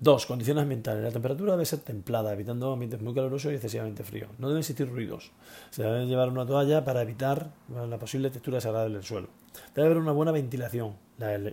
Dos, 0.02 0.24
condiciones 0.24 0.62
ambientales. 0.62 1.02
La 1.02 1.10
temperatura 1.10 1.52
debe 1.52 1.66
ser 1.66 1.80
templada, 1.80 2.32
evitando 2.32 2.72
ambientes 2.72 3.02
muy 3.02 3.12
calurosos 3.12 3.52
y 3.52 3.56
excesivamente 3.56 4.02
fríos. 4.02 4.30
No 4.38 4.48
deben 4.48 4.60
existir 4.60 4.88
ruidos. 4.88 5.30
Se 5.68 5.82
debe 5.82 6.06
llevar 6.06 6.30
una 6.30 6.46
toalla 6.46 6.82
para 6.86 7.02
evitar 7.02 7.50
la 7.68 7.98
posible 7.98 8.30
textura 8.30 8.56
desagradable 8.56 8.94
del 8.94 9.04
suelo. 9.04 9.28
Debe 9.74 9.88
haber 9.88 9.98
una 9.98 10.12
buena 10.12 10.32
ventilación 10.32 10.94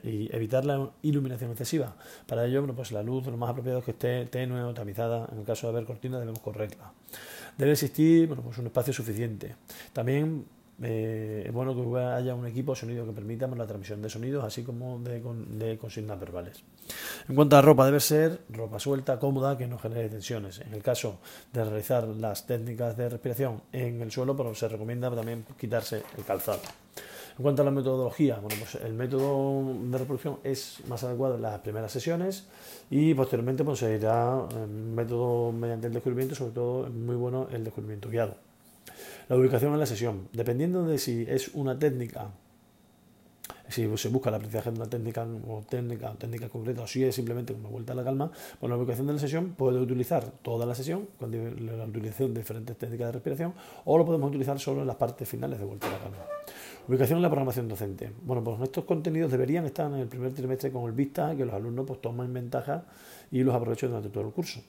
y 0.01 0.33
evitar 0.33 0.63
la 0.63 0.91
iluminación 1.01 1.51
excesiva. 1.51 1.97
Para 2.25 2.45
ello, 2.45 2.65
pues 2.73 2.93
la 2.93 3.03
luz 3.03 3.25
lo 3.25 3.35
más 3.35 3.49
apropiado 3.49 3.79
es 3.79 3.83
que 3.83 3.91
esté 3.91 4.25
tenue 4.27 4.63
o 4.63 4.73
tamizada. 4.73 5.27
En 5.29 5.39
el 5.39 5.43
caso 5.43 5.67
de 5.67 5.73
haber 5.73 5.85
cortinas 5.85 6.21
debemos 6.21 6.39
correrla. 6.39 6.93
Debe 7.57 7.73
existir 7.73 8.27
bueno, 8.27 8.43
pues 8.43 8.57
un 8.59 8.67
espacio 8.67 8.93
suficiente. 8.93 9.57
También 9.91 10.45
eh, 10.81 11.43
es 11.47 11.53
bueno 11.53 11.75
que 11.75 11.99
haya 11.99 12.35
un 12.35 12.45
equipo 12.45 12.73
de 12.73 12.79
sonido 12.79 13.05
que 13.05 13.11
permita 13.11 13.47
la 13.47 13.65
transmisión 13.65 14.01
de 14.01 14.09
sonidos, 14.09 14.43
así 14.43 14.63
como 14.63 14.99
de, 14.99 15.77
consignas 15.77 16.19
verbales. 16.19 16.63
En 17.27 17.35
cuanto 17.35 17.57
a 17.57 17.61
ropa, 17.61 17.85
debe 17.85 17.99
ser 17.99 18.41
ropa 18.49 18.79
suelta, 18.79 19.19
cómoda, 19.19 19.57
que 19.57 19.67
no 19.67 19.79
genere 19.79 20.09
tensiones. 20.09 20.59
En 20.59 20.73
el 20.73 20.83
caso 20.83 21.19
de 21.51 21.63
realizar 21.63 22.07
las 22.07 22.45
técnicas 22.45 22.95
de 22.95 23.09
respiración 23.09 23.61
en 23.71 24.01
el 24.01 24.11
suelo, 24.11 24.35
pues 24.35 24.59
se 24.59 24.67
recomienda 24.67 25.09
también 25.13 25.45
quitarse 25.59 26.03
el 26.17 26.23
calzado. 26.23 26.61
En 27.37 27.43
cuanto 27.43 27.61
a 27.61 27.65
la 27.65 27.71
metodología, 27.71 28.39
pues 28.41 28.75
el 28.75 28.93
método 28.93 29.63
de 29.63 29.97
reproducción 29.97 30.39
es 30.43 30.79
más 30.87 31.03
adecuado 31.03 31.35
en 31.35 31.43
las 31.43 31.59
primeras 31.59 31.91
sesiones 31.91 32.47
y 32.89 33.13
posteriormente 33.13 33.63
pues, 33.63 33.79
se 33.79 33.93
irá 33.93 34.41
en 34.55 34.95
método 34.95 35.51
mediante 35.51 35.87
el 35.87 35.93
descubrimiento, 35.93 36.33
sobre 36.33 36.51
todo 36.51 36.89
muy 36.89 37.15
bueno 37.15 37.47
el 37.51 37.63
descubrimiento 37.63 38.09
guiado. 38.09 38.46
La 39.29 39.35
ubicación 39.35 39.73
en 39.73 39.79
la 39.79 39.85
sesión, 39.85 40.29
dependiendo 40.31 40.85
de 40.85 40.97
si 40.97 41.25
es 41.27 41.49
una 41.53 41.77
técnica 41.77 42.31
si 43.69 43.97
se 43.97 44.09
busca 44.09 44.31
la 44.31 44.37
aprendizaje 44.37 44.71
de 44.71 44.77
una 44.77 44.89
técnica 44.89 45.27
o 45.47 45.61
técnica, 45.67 46.13
técnica 46.17 46.49
concreta 46.49 46.83
o 46.83 46.87
si 46.87 47.03
es 47.03 47.15
simplemente 47.15 47.53
una 47.53 47.69
vuelta 47.69 47.93
a 47.93 47.95
la 47.95 48.03
calma, 48.03 48.31
pues 48.59 48.69
la 48.69 48.77
ubicación 48.77 49.07
de 49.07 49.13
la 49.13 49.19
sesión 49.19 49.55
puede 49.57 49.79
utilizar 49.79 50.23
toda 50.41 50.65
la 50.65 50.73
sesión 50.73 51.07
con 51.19 51.31
la 51.31 51.85
utilización 51.85 52.33
de 52.33 52.41
diferentes 52.41 52.77
técnicas 52.77 53.07
de 53.07 53.11
respiración 53.13 53.53
o 53.85 53.97
lo 53.97 54.05
podemos 54.05 54.29
utilizar 54.29 54.59
solo 54.59 54.81
en 54.81 54.87
las 54.87 54.95
partes 54.95 55.27
finales 55.27 55.59
de 55.59 55.65
vuelta 55.65 55.87
a 55.87 55.91
la 55.91 55.99
calma. 55.99 56.17
Ubicación 56.87 57.17
en 57.17 57.23
la 57.23 57.29
programación 57.29 57.67
docente. 57.67 58.11
Bueno, 58.23 58.41
pues 58.41 58.61
estos 58.61 58.85
contenidos 58.85 59.29
deberían 59.29 59.65
estar 59.65 59.91
en 59.91 59.97
el 59.97 60.07
primer 60.07 60.33
trimestre 60.33 60.71
con 60.71 60.85
el 60.85 60.93
vista 60.93 61.35
que 61.35 61.43
los 61.43 61.53
alumnos 61.53 61.85
pues 61.85 61.99
tomen 61.99 62.33
ventaja 62.33 62.85
y 63.29 63.43
los 63.43 63.53
aprovechen 63.53 63.89
durante 63.89 64.09
todo 64.09 64.25
el 64.25 64.31
curso. 64.31 64.61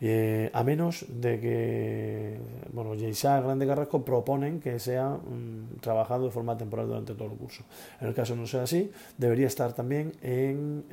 Eh, 0.00 0.48
a 0.52 0.62
menos 0.62 1.06
de 1.08 1.40
que, 1.40 2.38
bueno, 2.72 2.94
Yeisa 2.94 3.40
Grande 3.40 3.66
Carrasco 3.66 4.04
proponen 4.04 4.60
que 4.60 4.78
sea 4.78 5.08
mm, 5.08 5.80
trabajado 5.80 6.26
de 6.26 6.30
forma 6.30 6.56
temporal 6.56 6.86
durante 6.86 7.14
todo 7.14 7.32
el 7.32 7.36
curso. 7.36 7.64
En 8.00 8.06
el 8.06 8.14
caso 8.14 8.36
no 8.36 8.46
sea 8.46 8.62
así, 8.62 8.92
debería 9.18 9.48
estar 9.48 9.72
también 9.72 10.12
en, 10.22 10.84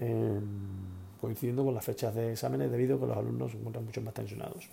coincidiendo 1.21 1.63
con 1.63 1.75
las 1.75 1.85
fechas 1.85 2.15
de 2.15 2.31
exámenes 2.31 2.71
debido 2.71 2.95
a 2.95 2.99
que 2.99 3.05
los 3.05 3.17
alumnos 3.17 3.51
se 3.51 3.57
encuentran 3.57 3.85
mucho 3.85 4.01
más 4.01 4.15
tensionados. 4.15 4.67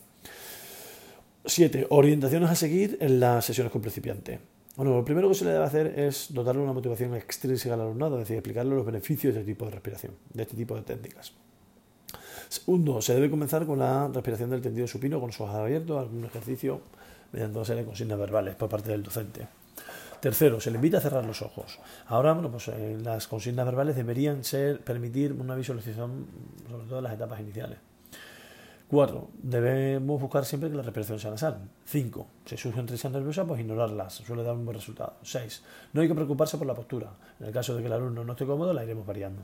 7. 1.44 1.88
Orientaciones 1.90 2.48
a 2.48 2.54
seguir 2.54 2.96
en 3.00 3.20
las 3.20 3.44
sesiones 3.44 3.70
con 3.70 3.82
principiante. 3.82 4.38
Bueno, 4.80 4.96
lo 4.96 5.04
primero 5.04 5.28
que 5.28 5.34
se 5.34 5.44
le 5.44 5.50
debe 5.50 5.64
hacer 5.66 5.98
es 5.98 6.32
dotarle 6.32 6.62
una 6.62 6.72
motivación 6.72 7.14
extrínseca 7.14 7.74
al 7.74 7.82
alumnado, 7.82 8.14
es 8.14 8.20
decir, 8.20 8.36
explicarle 8.36 8.74
los 8.74 8.86
beneficios 8.86 9.34
de 9.34 9.40
este 9.40 9.52
tipo 9.52 9.66
de 9.66 9.72
respiración, 9.72 10.14
de 10.32 10.42
este 10.42 10.56
tipo 10.56 10.74
de 10.74 10.80
técnicas. 10.80 11.34
Segundo, 12.48 13.02
se 13.02 13.14
debe 13.14 13.28
comenzar 13.28 13.66
con 13.66 13.78
la 13.78 14.08
respiración 14.08 14.48
del 14.48 14.62
tendido 14.62 14.86
supino 14.86 15.20
con 15.20 15.26
los 15.26 15.38
ojos 15.38 15.54
abiertos, 15.54 15.98
algún 15.98 16.24
ejercicio 16.24 16.80
mediante 17.30 17.58
una 17.58 17.66
serie 17.66 17.82
de 17.82 17.88
consignas 17.88 18.18
verbales 18.18 18.54
por 18.54 18.70
parte 18.70 18.90
del 18.90 19.02
docente. 19.02 19.48
Tercero, 20.18 20.62
se 20.62 20.70
le 20.70 20.76
invita 20.76 20.96
a 20.96 21.02
cerrar 21.02 21.26
los 21.26 21.42
ojos. 21.42 21.78
Ahora, 22.06 22.32
bueno, 22.32 22.50
pues 22.50 22.68
eh, 22.68 22.96
las 23.02 23.28
consignas 23.28 23.66
verbales 23.66 23.96
deberían 23.96 24.44
ser 24.44 24.80
permitir 24.80 25.34
una 25.34 25.56
visualización, 25.56 26.24
sobre 26.70 26.86
todo 26.86 26.98
en 27.00 27.04
las 27.04 27.12
etapas 27.12 27.38
iniciales. 27.38 27.76
Cuatro, 28.90 29.28
debemos 29.40 30.20
buscar 30.20 30.44
siempre 30.44 30.68
que 30.68 30.74
la 30.74 30.82
respiración 30.82 31.20
sea 31.20 31.30
nasal. 31.30 31.60
Cinco, 31.84 32.26
si 32.44 32.56
surgen 32.56 32.88
risas 32.88 33.12
nerviosas, 33.12 33.46
pues 33.46 33.60
ignorarlas, 33.60 34.14
suele 34.14 34.42
dar 34.42 34.56
un 34.56 34.64
buen 34.64 34.76
resultado. 34.76 35.14
Seis, 35.22 35.62
no 35.92 36.00
hay 36.00 36.08
que 36.08 36.14
preocuparse 36.16 36.58
por 36.58 36.66
la 36.66 36.74
postura. 36.74 37.08
En 37.38 37.46
el 37.46 37.52
caso 37.52 37.76
de 37.76 37.82
que 37.82 37.86
el 37.86 37.92
alumno 37.92 38.24
no 38.24 38.32
esté 38.32 38.46
cómodo, 38.46 38.72
la 38.72 38.82
iremos 38.82 39.06
variando. 39.06 39.42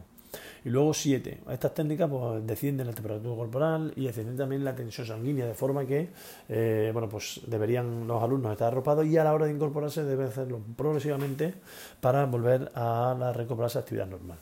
Y 0.65 0.71
luego 0.71 0.93
siete, 0.93 1.45
estas 1.49 1.75
técnicas 1.75 2.11
pues 2.11 2.45
descienden 2.45 2.89
la 2.89 2.93
temperatura 2.93 3.37
corporal 3.37 3.93
y 3.95 4.07
descienden 4.07 4.37
también 4.37 4.65
la 4.65 4.75
tensión 4.75 5.07
sanguínea, 5.07 5.47
de 5.47 5.55
forma 5.55 5.87
que, 5.87 6.11
eh, 6.49 6.91
bueno, 6.93 7.09
pues 7.09 7.41
deberían 7.47 8.05
los 8.09 8.21
alumnos 8.21 8.51
estar 8.51 8.73
arropados 8.73 9.07
y 9.07 9.17
a 9.17 9.23
la 9.23 9.33
hora 9.33 9.47
de 9.47 9.53
incorporarse 9.53 10.03
deben 10.03 10.27
hacerlo 10.27 10.61
progresivamente 10.77 11.55
para 12.01 12.27
volver 12.27 12.73
a 12.75 13.15
la 13.17 13.33
recuperarse 13.33 13.79
actividad 13.79 14.09
normal. 14.09 14.39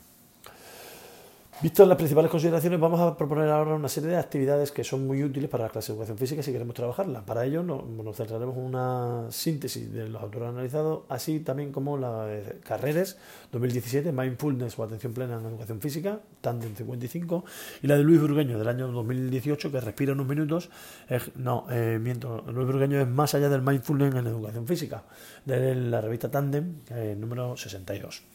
Visto 1.61 1.85
las 1.85 1.95
principales 1.95 2.29
consideraciones, 2.29 2.81
vamos 2.81 2.99
a 2.99 3.15
proponer 3.15 3.49
ahora 3.49 3.75
una 3.75 3.87
serie 3.87 4.09
de 4.09 4.17
actividades 4.17 4.73
que 4.73 4.83
son 4.83 5.07
muy 5.07 5.23
útiles 5.23 5.49
para 5.49 5.63
la 5.63 5.69
clase 5.69 5.87
de 5.87 5.93
educación 5.93 6.17
física 6.17 6.43
si 6.43 6.51
queremos 6.51 6.75
trabajarla. 6.75 7.25
Para 7.25 7.45
ello 7.45 7.63
nos, 7.63 8.17
centraremos 8.17 8.57
en 8.57 8.63
una 8.63 9.27
síntesis 9.29 9.91
de 9.91 10.09
los 10.09 10.21
autores 10.21 10.49
analizados, 10.49 11.03
así 11.07 11.39
también 11.39 11.71
como 11.71 11.97
las 11.97 12.27
carreras 12.61 13.17
2017, 13.53 14.11
Mindfulness 14.11 14.77
o 14.77 14.83
Atención 14.83 15.13
Plena 15.13 15.39
en 15.39 15.45
Educación 15.45 15.79
Física, 15.79 16.19
Tandem 16.41 16.75
55, 16.75 17.45
y 17.83 17.87
la 17.87 17.95
de 17.95 18.03
Luis 18.03 18.19
Burgueño 18.19 18.59
del 18.59 18.67
año 18.67 18.89
2018, 18.91 19.71
que 19.71 19.79
respira 19.79 20.11
unos 20.11 20.27
minutos. 20.27 20.69
no, 21.35 21.67
eh, 21.69 21.97
miento, 22.01 22.43
Luis 22.51 22.67
Burgueño 22.67 22.99
es 22.99 23.07
más 23.07 23.33
allá 23.33 23.47
del 23.47 23.61
Mindfulness 23.61 24.13
en 24.13 24.27
Educación 24.27 24.67
Física, 24.67 25.05
de 25.45 25.73
la 25.73 26.01
revista 26.01 26.29
Tandem, 26.29 26.81
eh, 26.89 27.15
número 27.17 27.55
62. 27.55 28.34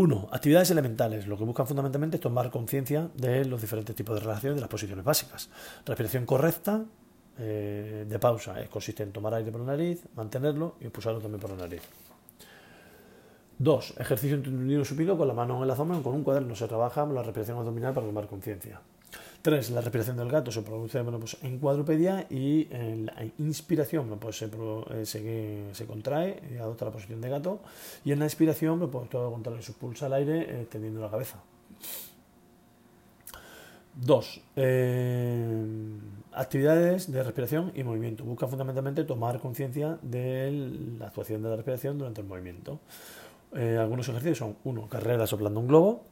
Uno, 0.00 0.28
actividades 0.32 0.70
elementales. 0.70 1.26
Lo 1.26 1.36
que 1.36 1.44
buscan 1.44 1.66
fundamentalmente 1.66 2.16
es 2.16 2.22
tomar 2.22 2.50
conciencia 2.50 3.10
de 3.16 3.44
los 3.44 3.60
diferentes 3.60 3.94
tipos 3.94 4.14
de 4.14 4.22
relaciones 4.22 4.56
de 4.56 4.62
las 4.62 4.70
posiciones 4.70 5.04
básicas. 5.04 5.50
Respiración 5.84 6.24
correcta 6.24 6.86
eh, 7.38 8.06
de 8.08 8.18
pausa 8.18 8.58
es, 8.62 8.70
consiste 8.70 9.02
en 9.02 9.12
tomar 9.12 9.34
aire 9.34 9.52
por 9.52 9.60
la 9.60 9.66
nariz, 9.66 10.02
mantenerlo 10.16 10.76
y 10.80 10.84
expulsarlo 10.84 11.20
también 11.20 11.38
por 11.38 11.50
la 11.50 11.56
nariz. 11.58 11.82
Dos, 13.58 13.92
ejercicio 13.98 14.36
entendido 14.36 14.86
supino 14.86 15.18
con 15.18 15.28
la 15.28 15.34
mano 15.34 15.58
en 15.58 15.64
el 15.64 15.70
abdomen 15.70 16.02
con 16.02 16.14
un 16.14 16.24
cuaderno. 16.24 16.56
Se 16.56 16.66
trabaja 16.66 17.04
la 17.04 17.22
respiración 17.22 17.58
abdominal 17.58 17.92
para 17.92 18.06
tomar 18.06 18.26
conciencia. 18.26 18.80
Tres, 19.42 19.70
la 19.70 19.80
respiración 19.80 20.18
del 20.18 20.28
gato 20.28 20.52
se 20.52 20.60
produce 20.60 21.02
pues, 21.02 21.38
en 21.42 21.58
cuadrupedia 21.58 22.26
y 22.28 22.68
en 22.70 23.06
la 23.06 23.24
inspiración 23.38 24.18
pues, 24.18 24.36
se, 24.36 24.50
eh, 24.52 25.70
se, 25.72 25.86
contrae 25.86 26.42
y 26.52 26.58
adopta 26.58 26.84
la 26.84 26.90
posición 26.90 27.22
de 27.22 27.30
gato 27.30 27.60
y 28.04 28.12
en 28.12 28.18
la 28.18 28.26
expiración 28.26 28.90
pues, 28.90 29.08
todo 29.08 29.24
lo 29.24 29.32
contrario, 29.32 29.62
se 29.62 29.72
expulsa 29.72 30.08
el 30.08 30.12
aire 30.12 30.40
eh, 30.40 30.66
tendiendo 30.70 31.00
la 31.00 31.10
cabeza. 31.10 31.38
Dos, 33.94 34.42
eh, 34.56 35.66
actividades 36.32 37.10
de 37.10 37.22
respiración 37.22 37.72
y 37.74 37.82
movimiento. 37.82 38.24
Busca 38.24 38.46
fundamentalmente 38.46 39.04
tomar 39.04 39.40
conciencia 39.40 39.98
de 40.02 40.52
la 40.98 41.06
actuación 41.06 41.42
de 41.42 41.48
la 41.48 41.56
respiración 41.56 41.96
durante 41.96 42.20
el 42.20 42.26
movimiento. 42.26 42.78
algunos 43.54 44.06
ejercicios 44.06 44.36
son, 44.36 44.56
uno, 44.64 44.86
carrera 44.86 45.26
soplando 45.26 45.60
un 45.60 45.68
globo, 45.68 46.04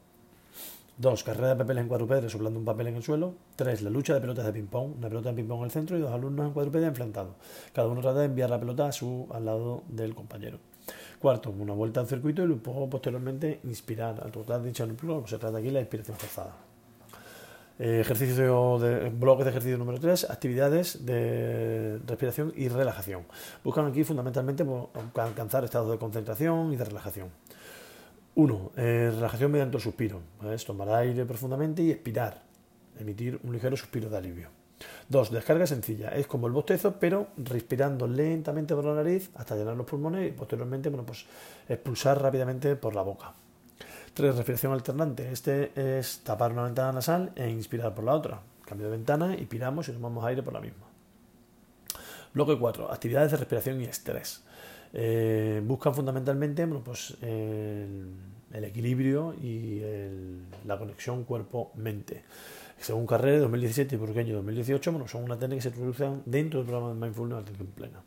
2. 0.98 1.22
Carrera 1.22 1.48
de 1.50 1.56
papeles 1.56 1.82
en 1.82 1.88
cuadrúpedo 1.88 2.28
soplando 2.28 2.58
un 2.58 2.64
papel 2.64 2.88
en 2.88 2.96
el 2.96 3.02
suelo. 3.02 3.34
3. 3.56 3.82
La 3.82 3.90
lucha 3.90 4.14
de 4.14 4.20
pelotas 4.20 4.44
de 4.44 4.52
ping-pong. 4.52 4.96
Una 4.98 5.08
pelota 5.08 5.30
de 5.30 5.36
ping-pong 5.36 5.60
en 5.60 5.64
el 5.64 5.70
centro 5.70 5.96
y 5.96 6.00
dos 6.00 6.12
alumnos 6.12 6.46
en 6.46 6.52
cuadrúpedo 6.52 6.86
enfrentados. 6.86 7.34
Cada 7.72 7.88
uno 7.88 8.00
trata 8.00 8.18
de 8.20 8.26
enviar 8.26 8.50
la 8.50 8.58
pelota 8.58 8.88
a 8.88 8.92
su, 8.92 9.28
al 9.32 9.44
lado 9.44 9.84
del 9.88 10.14
compañero. 10.14 10.58
Cuarto, 11.20 11.50
una 11.50 11.72
vuelta 11.72 12.00
al 12.00 12.06
circuito 12.08 12.42
y 12.42 12.46
luego 12.46 12.90
posteriormente 12.90 13.60
inspirar. 13.64 14.20
Al 14.22 14.32
tratar 14.32 14.60
de 14.60 14.68
hinchar 14.68 14.88
un 14.88 14.96
pulmón, 14.96 15.26
se 15.26 15.38
trata 15.38 15.58
aquí 15.58 15.70
la 15.70 15.80
inspiración 15.80 16.16
forzada. 16.16 16.56
Eh, 17.78 18.00
ejercicio 18.00 18.78
de, 18.80 19.08
bloques 19.10 19.44
de 19.44 19.50
ejercicio 19.50 19.78
número 19.78 20.00
3, 20.00 20.30
actividades 20.30 21.06
de 21.06 22.00
respiración 22.06 22.52
y 22.56 22.68
relajación. 22.68 23.22
Buscan 23.62 23.86
aquí 23.86 24.02
fundamentalmente 24.02 24.64
pues, 24.64 24.86
alcanzar 25.14 25.62
estados 25.62 25.88
de 25.92 25.98
concentración 25.98 26.72
y 26.72 26.76
de 26.76 26.84
relajación. 26.84 27.28
Uno, 28.38 28.70
eh, 28.76 29.10
relajación 29.12 29.50
mediante 29.50 29.78
el 29.78 29.82
suspiro. 29.82 30.20
Tomar 30.64 30.90
aire 30.90 31.24
profundamente 31.24 31.82
y 31.82 31.90
expirar. 31.90 32.40
Emitir 32.96 33.40
un 33.42 33.52
ligero 33.52 33.76
suspiro 33.76 34.08
de 34.08 34.16
alivio. 34.16 34.48
Dos, 35.08 35.32
descarga 35.32 35.66
sencilla. 35.66 36.10
Es 36.10 36.28
como 36.28 36.46
el 36.46 36.52
bostezo, 36.52 37.00
pero 37.00 37.30
respirando 37.36 38.06
lentamente 38.06 38.76
por 38.76 38.84
la 38.84 38.94
nariz 38.94 39.28
hasta 39.34 39.56
llenar 39.56 39.76
los 39.76 39.86
pulmones 39.86 40.28
y 40.28 40.30
posteriormente 40.30 40.88
bueno, 40.88 41.04
pues, 41.04 41.26
expulsar 41.68 42.22
rápidamente 42.22 42.76
por 42.76 42.94
la 42.94 43.02
boca. 43.02 43.34
Tres, 44.14 44.36
respiración 44.36 44.72
alternante. 44.72 45.32
Este 45.32 45.72
es 45.98 46.20
tapar 46.20 46.52
una 46.52 46.62
ventana 46.62 46.92
nasal 46.92 47.32
e 47.34 47.50
inspirar 47.50 47.92
por 47.92 48.04
la 48.04 48.14
otra. 48.14 48.40
Cambio 48.64 48.86
de 48.86 48.96
ventana, 48.96 49.34
inspiramos 49.34 49.88
y 49.88 49.92
tomamos 49.92 50.24
aire 50.24 50.44
por 50.44 50.52
la 50.52 50.60
misma. 50.60 50.86
Bloque 52.32 52.56
4. 52.56 52.92
Actividades 52.92 53.32
de 53.32 53.36
respiración 53.36 53.80
y 53.80 53.86
estrés. 53.86 54.44
Eh, 54.92 55.62
buscan 55.64 55.94
fundamentalmente 55.94 56.64
bueno, 56.64 56.82
pues, 56.84 57.16
el, 57.20 58.64
equilibrio 58.64 59.34
y 59.34 59.82
la 60.64 60.78
conexión 60.78 61.24
cuerpo-mente. 61.24 62.24
Según 62.80 63.06
Carrera 63.06 63.40
2017 63.40 63.96
y 63.96 63.98
Burgueño 63.98 64.36
2018, 64.36 64.92
bueno, 64.92 65.08
son 65.08 65.24
una 65.24 65.36
técnica 65.36 65.56
que 65.56 65.62
se 65.62 65.68
introducen 65.70 66.22
dentro 66.26 66.60
del 66.60 66.68
programa 66.68 66.94
de 66.94 67.00
Mindfulness 67.00 67.38
Atención 67.40 67.68
Plena. 67.68 68.02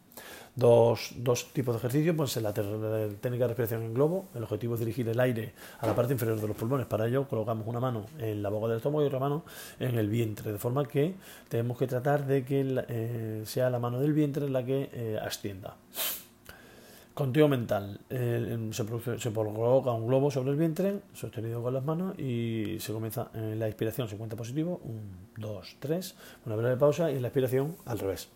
Dos, 0.55 1.13
dos, 1.17 1.51
tipos 1.53 1.75
de 1.75 1.79
ejercicios, 1.79 2.15
pues 2.15 2.35
la, 2.37 2.53
técnica 2.53 3.43
de 3.43 3.47
respiración 3.47 3.83
en 3.83 3.93
globo, 3.93 4.27
el 4.33 4.43
objetivo 4.43 4.73
es 4.75 4.79
dirigir 4.79 5.07
el 5.07 5.19
aire 5.19 5.53
a 5.79 5.87
la 5.87 5.95
parte 5.95 6.13
inferior 6.13 6.39
de 6.39 6.47
los 6.47 6.57
pulmones, 6.57 6.87
para 6.87 7.07
ello 7.07 7.27
colocamos 7.27 7.65
una 7.67 7.79
mano 7.79 8.05
en 8.19 8.41
la 8.41 8.49
boca 8.49 8.67
del 8.67 8.77
estómago 8.77 9.03
y 9.03 9.07
otra 9.07 9.19
mano 9.19 9.43
en 9.79 9.97
el 9.97 10.09
vientre, 10.09 10.51
de 10.51 10.59
forma 10.59 10.85
que 10.85 11.15
tenemos 11.47 11.77
que 11.77 11.87
tratar 11.87 12.25
de 12.25 12.43
que 12.43 12.83
eh, 12.89 13.43
sea 13.45 13.69
la 13.69 13.79
mano 13.79 13.99
del 13.99 14.11
vientre 14.13 14.49
la 14.49 14.65
que 14.65 14.89
eh, 14.91 15.19
ascienda. 15.21 15.77
Conteo 17.21 17.47
mental. 17.47 17.99
se, 18.09 19.19
se, 19.19 19.31
coloca 19.31 19.91
un 19.91 20.07
globo 20.07 20.31
sobre 20.31 20.49
el 20.49 20.57
vientre, 20.57 21.01
sostenido 21.13 21.61
con 21.61 21.71
las 21.71 21.85
manos, 21.85 22.17
y 22.17 22.77
se 22.79 22.91
comienza 22.91 23.29
en 23.35 23.59
la 23.59 23.67
inspiración, 23.67 24.09
se 24.09 24.17
cuenta 24.17 24.35
positivo, 24.35 24.81
1, 24.83 24.99
2, 25.37 25.75
3, 25.79 26.15
una 26.47 26.55
breve 26.55 26.77
pausa 26.77 27.11
y 27.11 27.17
en 27.17 27.21
la 27.21 27.27
expiración 27.27 27.75
al 27.85 27.99
revés. 27.99 28.27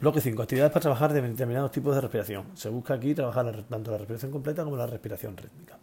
Bloque 0.00 0.20
5. 0.20 0.42
Actividades 0.42 0.72
para 0.72 0.82
trabajar 0.82 1.12
de 1.12 1.22
determinados 1.22 1.70
tipos 1.70 1.94
de 1.94 2.00
respiración. 2.00 2.44
Se 2.54 2.70
busca 2.70 2.94
aquí 2.94 3.14
trabajar 3.14 3.62
tanto 3.68 3.92
la 3.92 3.98
respiración 3.98 4.32
completa 4.32 4.64
como 4.64 4.76
la 4.76 4.88
respiración 4.88 5.36
rítmica. 5.36 5.78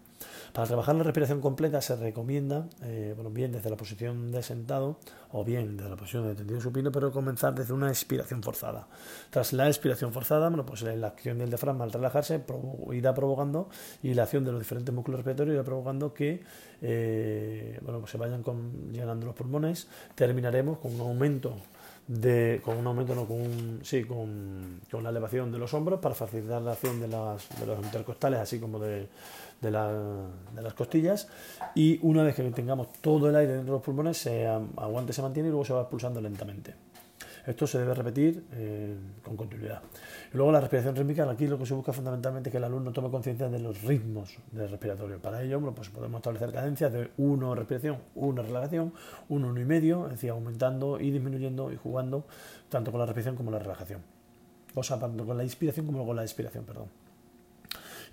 Para 0.56 0.68
trabajar 0.68 0.96
la 0.96 1.04
respiración 1.04 1.42
completa 1.42 1.82
se 1.82 1.98
recomienda, 1.98 2.70
eh, 2.82 3.14
bien 3.30 3.52
desde 3.52 3.70
la 3.70 3.76
posición 3.76 4.32
de 4.32 4.42
sentado 4.42 5.00
o 5.34 5.44
bien 5.44 5.76
desde 5.76 5.90
la 5.90 5.98
posición 5.98 6.30
de 6.30 6.34
tendido 6.34 6.62
supino, 6.62 6.94
pero 6.94 7.12
comenzar 7.12 7.54
desde 7.54 7.74
una 7.74 7.90
expiración 7.90 8.42
forzada. 8.42 8.88
Tras 9.32 9.52
la 9.52 9.68
expiración 9.68 10.14
forzada, 10.14 10.48
bueno, 10.48 10.66
pues 10.66 10.82
la 10.84 11.08
acción 11.08 11.40
del 11.40 11.50
diafragma 11.50 11.84
al 11.84 11.92
relajarse 11.92 12.42
irá 12.94 13.14
provocando 13.14 13.68
y 14.02 14.14
la 14.14 14.24
acción 14.24 14.46
de 14.46 14.54
los 14.54 14.62
diferentes 14.62 14.96
músculos 14.96 15.18
respiratorios 15.18 15.56
irá 15.56 15.64
provocando 15.66 16.14
que 16.14 16.42
eh, 16.82 17.78
bueno, 17.82 18.00
pues 18.00 18.12
se 18.12 18.18
vayan 18.18 18.42
llenando 18.94 19.26
los 19.26 19.36
pulmones. 19.36 19.90
Terminaremos 20.16 20.78
con 20.78 20.96
un 20.96 21.02
aumento 21.02 21.58
de, 22.08 22.62
con 22.64 22.78
un 22.78 22.88
aumento, 22.88 23.16
no, 23.16 23.26
con, 23.26 23.80
sí, 23.84 24.04
con, 24.04 24.80
con, 24.90 25.04
la 25.04 25.10
elevación 25.10 25.52
de 25.52 25.58
los 25.58 25.74
hombros 25.74 26.00
para 26.00 26.14
facilitar 26.14 26.62
la 26.62 26.74
acción 26.74 27.00
de, 27.00 27.08
las, 27.08 27.48
de 27.60 27.66
los 27.66 27.84
intercostales, 27.84 28.40
así 28.40 28.60
como 28.60 28.80
de, 28.80 29.08
de, 29.62 29.72
la, 29.72 29.92
de, 30.54 30.62
las 30.62 30.74
costillas 30.74 31.28
y 31.74 32.00
una 32.02 32.24
vez 32.24 32.36
que 32.36 32.44
tengamos 32.52 32.94
todo 33.02 33.30
el 33.30 33.36
aire 33.36 33.54
dentro 33.54 33.74
de 33.74 33.78
los 33.78 33.84
pulmones 33.84 34.18
se 34.18 34.48
aguante, 34.48 35.14
se 35.14 35.22
mantiene 35.22 35.50
y 35.50 35.52
luego 35.52 35.66
se 35.66 35.74
va 35.74 35.82
expulsando 35.82 36.22
lentamente. 36.22 36.74
Esto 37.46 37.68
se 37.68 37.78
debe 37.78 37.94
repetir 37.94 38.44
eh, 38.54 38.96
con 39.24 39.38
continuidad. 39.38 39.82
Y 40.34 40.38
luego 40.38 40.52
la 40.52 40.60
respiración 40.60 40.96
rítmica, 40.96 41.30
aquí 41.30 41.46
lo 41.46 41.60
que 41.60 41.66
se 41.68 41.76
busca 41.76 41.94
fundamentalmente 41.94 42.50
es 42.50 42.52
que 42.52 42.58
el 42.58 42.64
alumno 42.64 42.92
tome 42.92 43.12
conciencia 43.12 43.48
de 43.50 43.60
los 43.60 43.84
ritmos 43.84 44.38
del 44.52 44.70
respiratorio. 44.70 45.20
Para 45.20 45.44
ello 45.44 45.62
pues 45.74 45.90
podemos 45.90 46.20
establecer 46.20 46.52
cadencias 46.52 46.92
de 46.92 47.12
uno 47.18 47.54
respiración, 47.54 48.00
una 48.16 48.42
relajación, 48.42 48.94
uno, 49.30 49.50
uno 49.50 49.62
y 49.62 49.66
medio, 49.66 50.06
es 50.06 50.14
decir, 50.14 50.32
aumentando 50.32 51.00
y 51.00 51.12
disminuyendo 51.12 51.72
y 51.72 51.76
jugando 51.76 52.26
tanto 52.70 52.92
con 52.92 53.00
la 53.00 53.06
respiración 53.06 53.36
como 53.36 53.52
la 53.52 53.60
relajación. 53.60 54.02
O 54.74 54.82
sea, 54.82 55.00
tanto 55.00 55.26
con 55.26 55.38
la 55.38 55.44
inspiración 55.44 55.86
como 55.86 56.06
con 56.06 56.16
la 56.16 56.24
expiración, 56.24 56.66
perdón. 56.66 57.05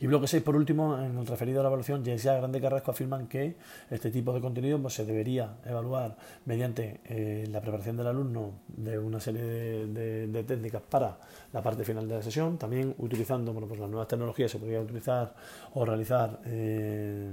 Y 0.03 0.09
bloque 0.09 0.27
6, 0.27 0.43
por 0.43 0.57
último, 0.57 0.99
en 0.99 1.17
el 1.17 1.27
referido 1.29 1.61
a 1.61 1.62
la 1.62 1.69
evaluación, 1.69 2.03
ya 2.03 2.35
Grande 2.35 2.61
Carrasco 2.61 2.91
afirman 2.91 3.29
que 3.29 3.55
este 3.88 4.11
tipo 4.11 4.33
de 4.33 4.41
contenido 4.41 4.83
pues, 4.83 4.95
se 4.95 5.05
debería 5.05 5.59
evaluar 5.65 6.17
mediante 6.45 7.01
eh, 7.05 7.47
la 7.49 7.61
preparación 7.61 7.97
del 7.97 8.09
alumno 8.09 8.51
de 8.67 8.99
una 8.99 9.21
serie 9.21 9.45
de, 9.45 10.43
técnicas 10.43 10.83
para 10.83 11.19
la 11.53 11.62
parte 11.62 11.85
final 11.85 12.09
de 12.09 12.17
la 12.17 12.23
sesión, 12.23 12.59
también 12.59 12.97
utilizando 12.99 13.53
bueno, 13.53 13.69
pues 13.69 13.79
las 13.79 13.88
nuevas 13.88 14.09
tecnologías, 14.09 14.51
se 14.51 14.59
podría 14.59 14.81
utilizar 14.81 15.37
o 15.75 15.85
realizar 15.85 16.41
eh, 16.47 17.31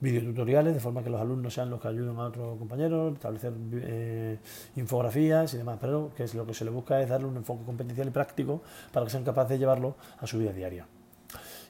videotutoriales 0.00 0.74
de 0.74 0.80
forma 0.80 1.04
que 1.04 1.10
los 1.10 1.20
alumnos 1.20 1.54
sean 1.54 1.70
los 1.70 1.80
que 1.80 1.86
ayuden 1.86 2.16
a 2.16 2.24
otros 2.24 2.58
compañeros, 2.58 3.14
establecer 3.14 3.52
eh, 3.74 4.38
infografías 4.74 5.54
y 5.54 5.58
demás, 5.58 5.78
pero 5.80 6.10
que 6.16 6.24
es 6.24 6.34
lo 6.34 6.44
que 6.44 6.52
se 6.52 6.64
le 6.64 6.72
busca 6.72 7.00
es 7.00 7.08
darle 7.08 7.28
un 7.28 7.36
enfoque 7.36 7.64
competencial 7.64 8.08
y 8.08 8.10
práctico 8.10 8.60
para 8.90 9.06
que 9.06 9.12
sean 9.12 9.22
capaces 9.22 9.50
de 9.50 9.58
llevarlo 9.58 9.94
a 10.18 10.26
su 10.26 10.40
vida 10.40 10.52
diaria. 10.52 10.84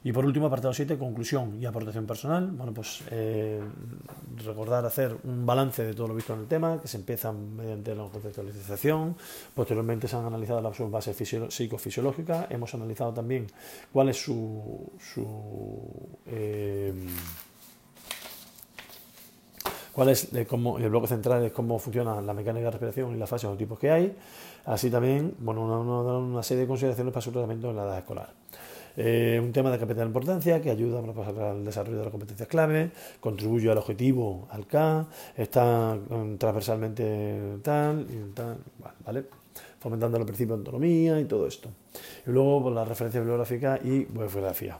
Y 0.05 0.11
por 0.11 0.25
último, 0.25 0.47
apartado 0.47 0.73
7, 0.73 0.97
conclusión 0.97 1.61
y 1.61 1.65
aportación 1.65 2.05
personal. 2.05 2.51
Bueno, 2.51 2.73
pues 2.73 3.03
eh, 3.09 3.61
recordar 4.43 4.85
hacer 4.85 5.15
un 5.23 5.45
balance 5.45 5.83
de 5.83 5.93
todo 5.93 6.09
lo 6.09 6.15
visto 6.15 6.33
en 6.33 6.41
el 6.41 6.47
tema, 6.47 6.81
que 6.81 6.89
se 6.89 6.97
empieza 6.97 7.31
mediante 7.31 7.95
la 7.95 8.03
contextualización, 8.03 9.15
posteriormente 9.55 10.09
se 10.09 10.17
han 10.17 10.25
analizado 10.25 10.59
las 10.59 10.77
bases 10.91 11.15
psicofisiológicas, 11.49 12.51
hemos 12.51 12.73
analizado 12.73 13.13
también 13.13 13.47
cuál 13.91 14.09
es 14.09 14.17
su... 14.21 14.91
Eh, 16.27 16.93
cuál 19.93 20.09
es 20.09 20.33
el 20.33 20.89
bloque 20.89 21.07
central 21.07 21.45
es 21.45 21.53
cómo 21.53 21.77
funciona 21.79 22.19
la 22.19 22.33
mecánica 22.33 22.65
de 22.65 22.71
respiración 22.71 23.15
y 23.15 23.19
las 23.19 23.29
fases 23.29 23.49
o 23.49 23.55
tipos 23.55 23.79
que 23.79 23.91
hay, 23.91 24.17
así 24.65 24.89
también 24.89 25.35
bueno, 25.37 25.63
una, 25.63 26.17
una 26.17 26.43
serie 26.43 26.63
de 26.63 26.67
consideraciones 26.67 27.13
para 27.13 27.21
su 27.21 27.31
tratamiento 27.31 27.69
en 27.69 27.75
la 27.75 27.83
edad 27.83 27.99
escolar. 27.99 28.42
Eh, 28.95 29.39
un 29.41 29.51
tema 29.51 29.71
de 29.71 29.79
capital 29.79 30.07
importancia 30.07 30.61
que 30.61 30.69
ayuda 30.69 30.99
al 30.99 31.65
desarrollo 31.65 31.97
de 31.97 32.03
las 32.03 32.11
competencias 32.11 32.47
clave, 32.47 32.91
contribuye 33.19 33.69
al 33.71 33.77
objetivo, 33.77 34.47
al 34.51 34.67
K, 34.67 35.07
está 35.35 35.95
mm, 35.95 36.37
transversalmente 36.37 37.57
tal, 37.63 38.05
y 38.09 38.33
tal, 38.33 38.57
¿vale? 39.05 39.25
fomentando 39.79 40.17
el 40.17 40.25
principio 40.25 40.55
de 40.55 40.59
autonomía 40.59 41.19
y 41.19 41.25
todo 41.25 41.45
esto. 41.45 41.69
Y 42.25 42.31
luego 42.31 42.63
pues, 42.63 42.75
la 42.75 42.85
referencia 42.85 43.19
bibliográfica 43.19 43.79
y 43.83 44.05
bibliografía. 44.05 44.79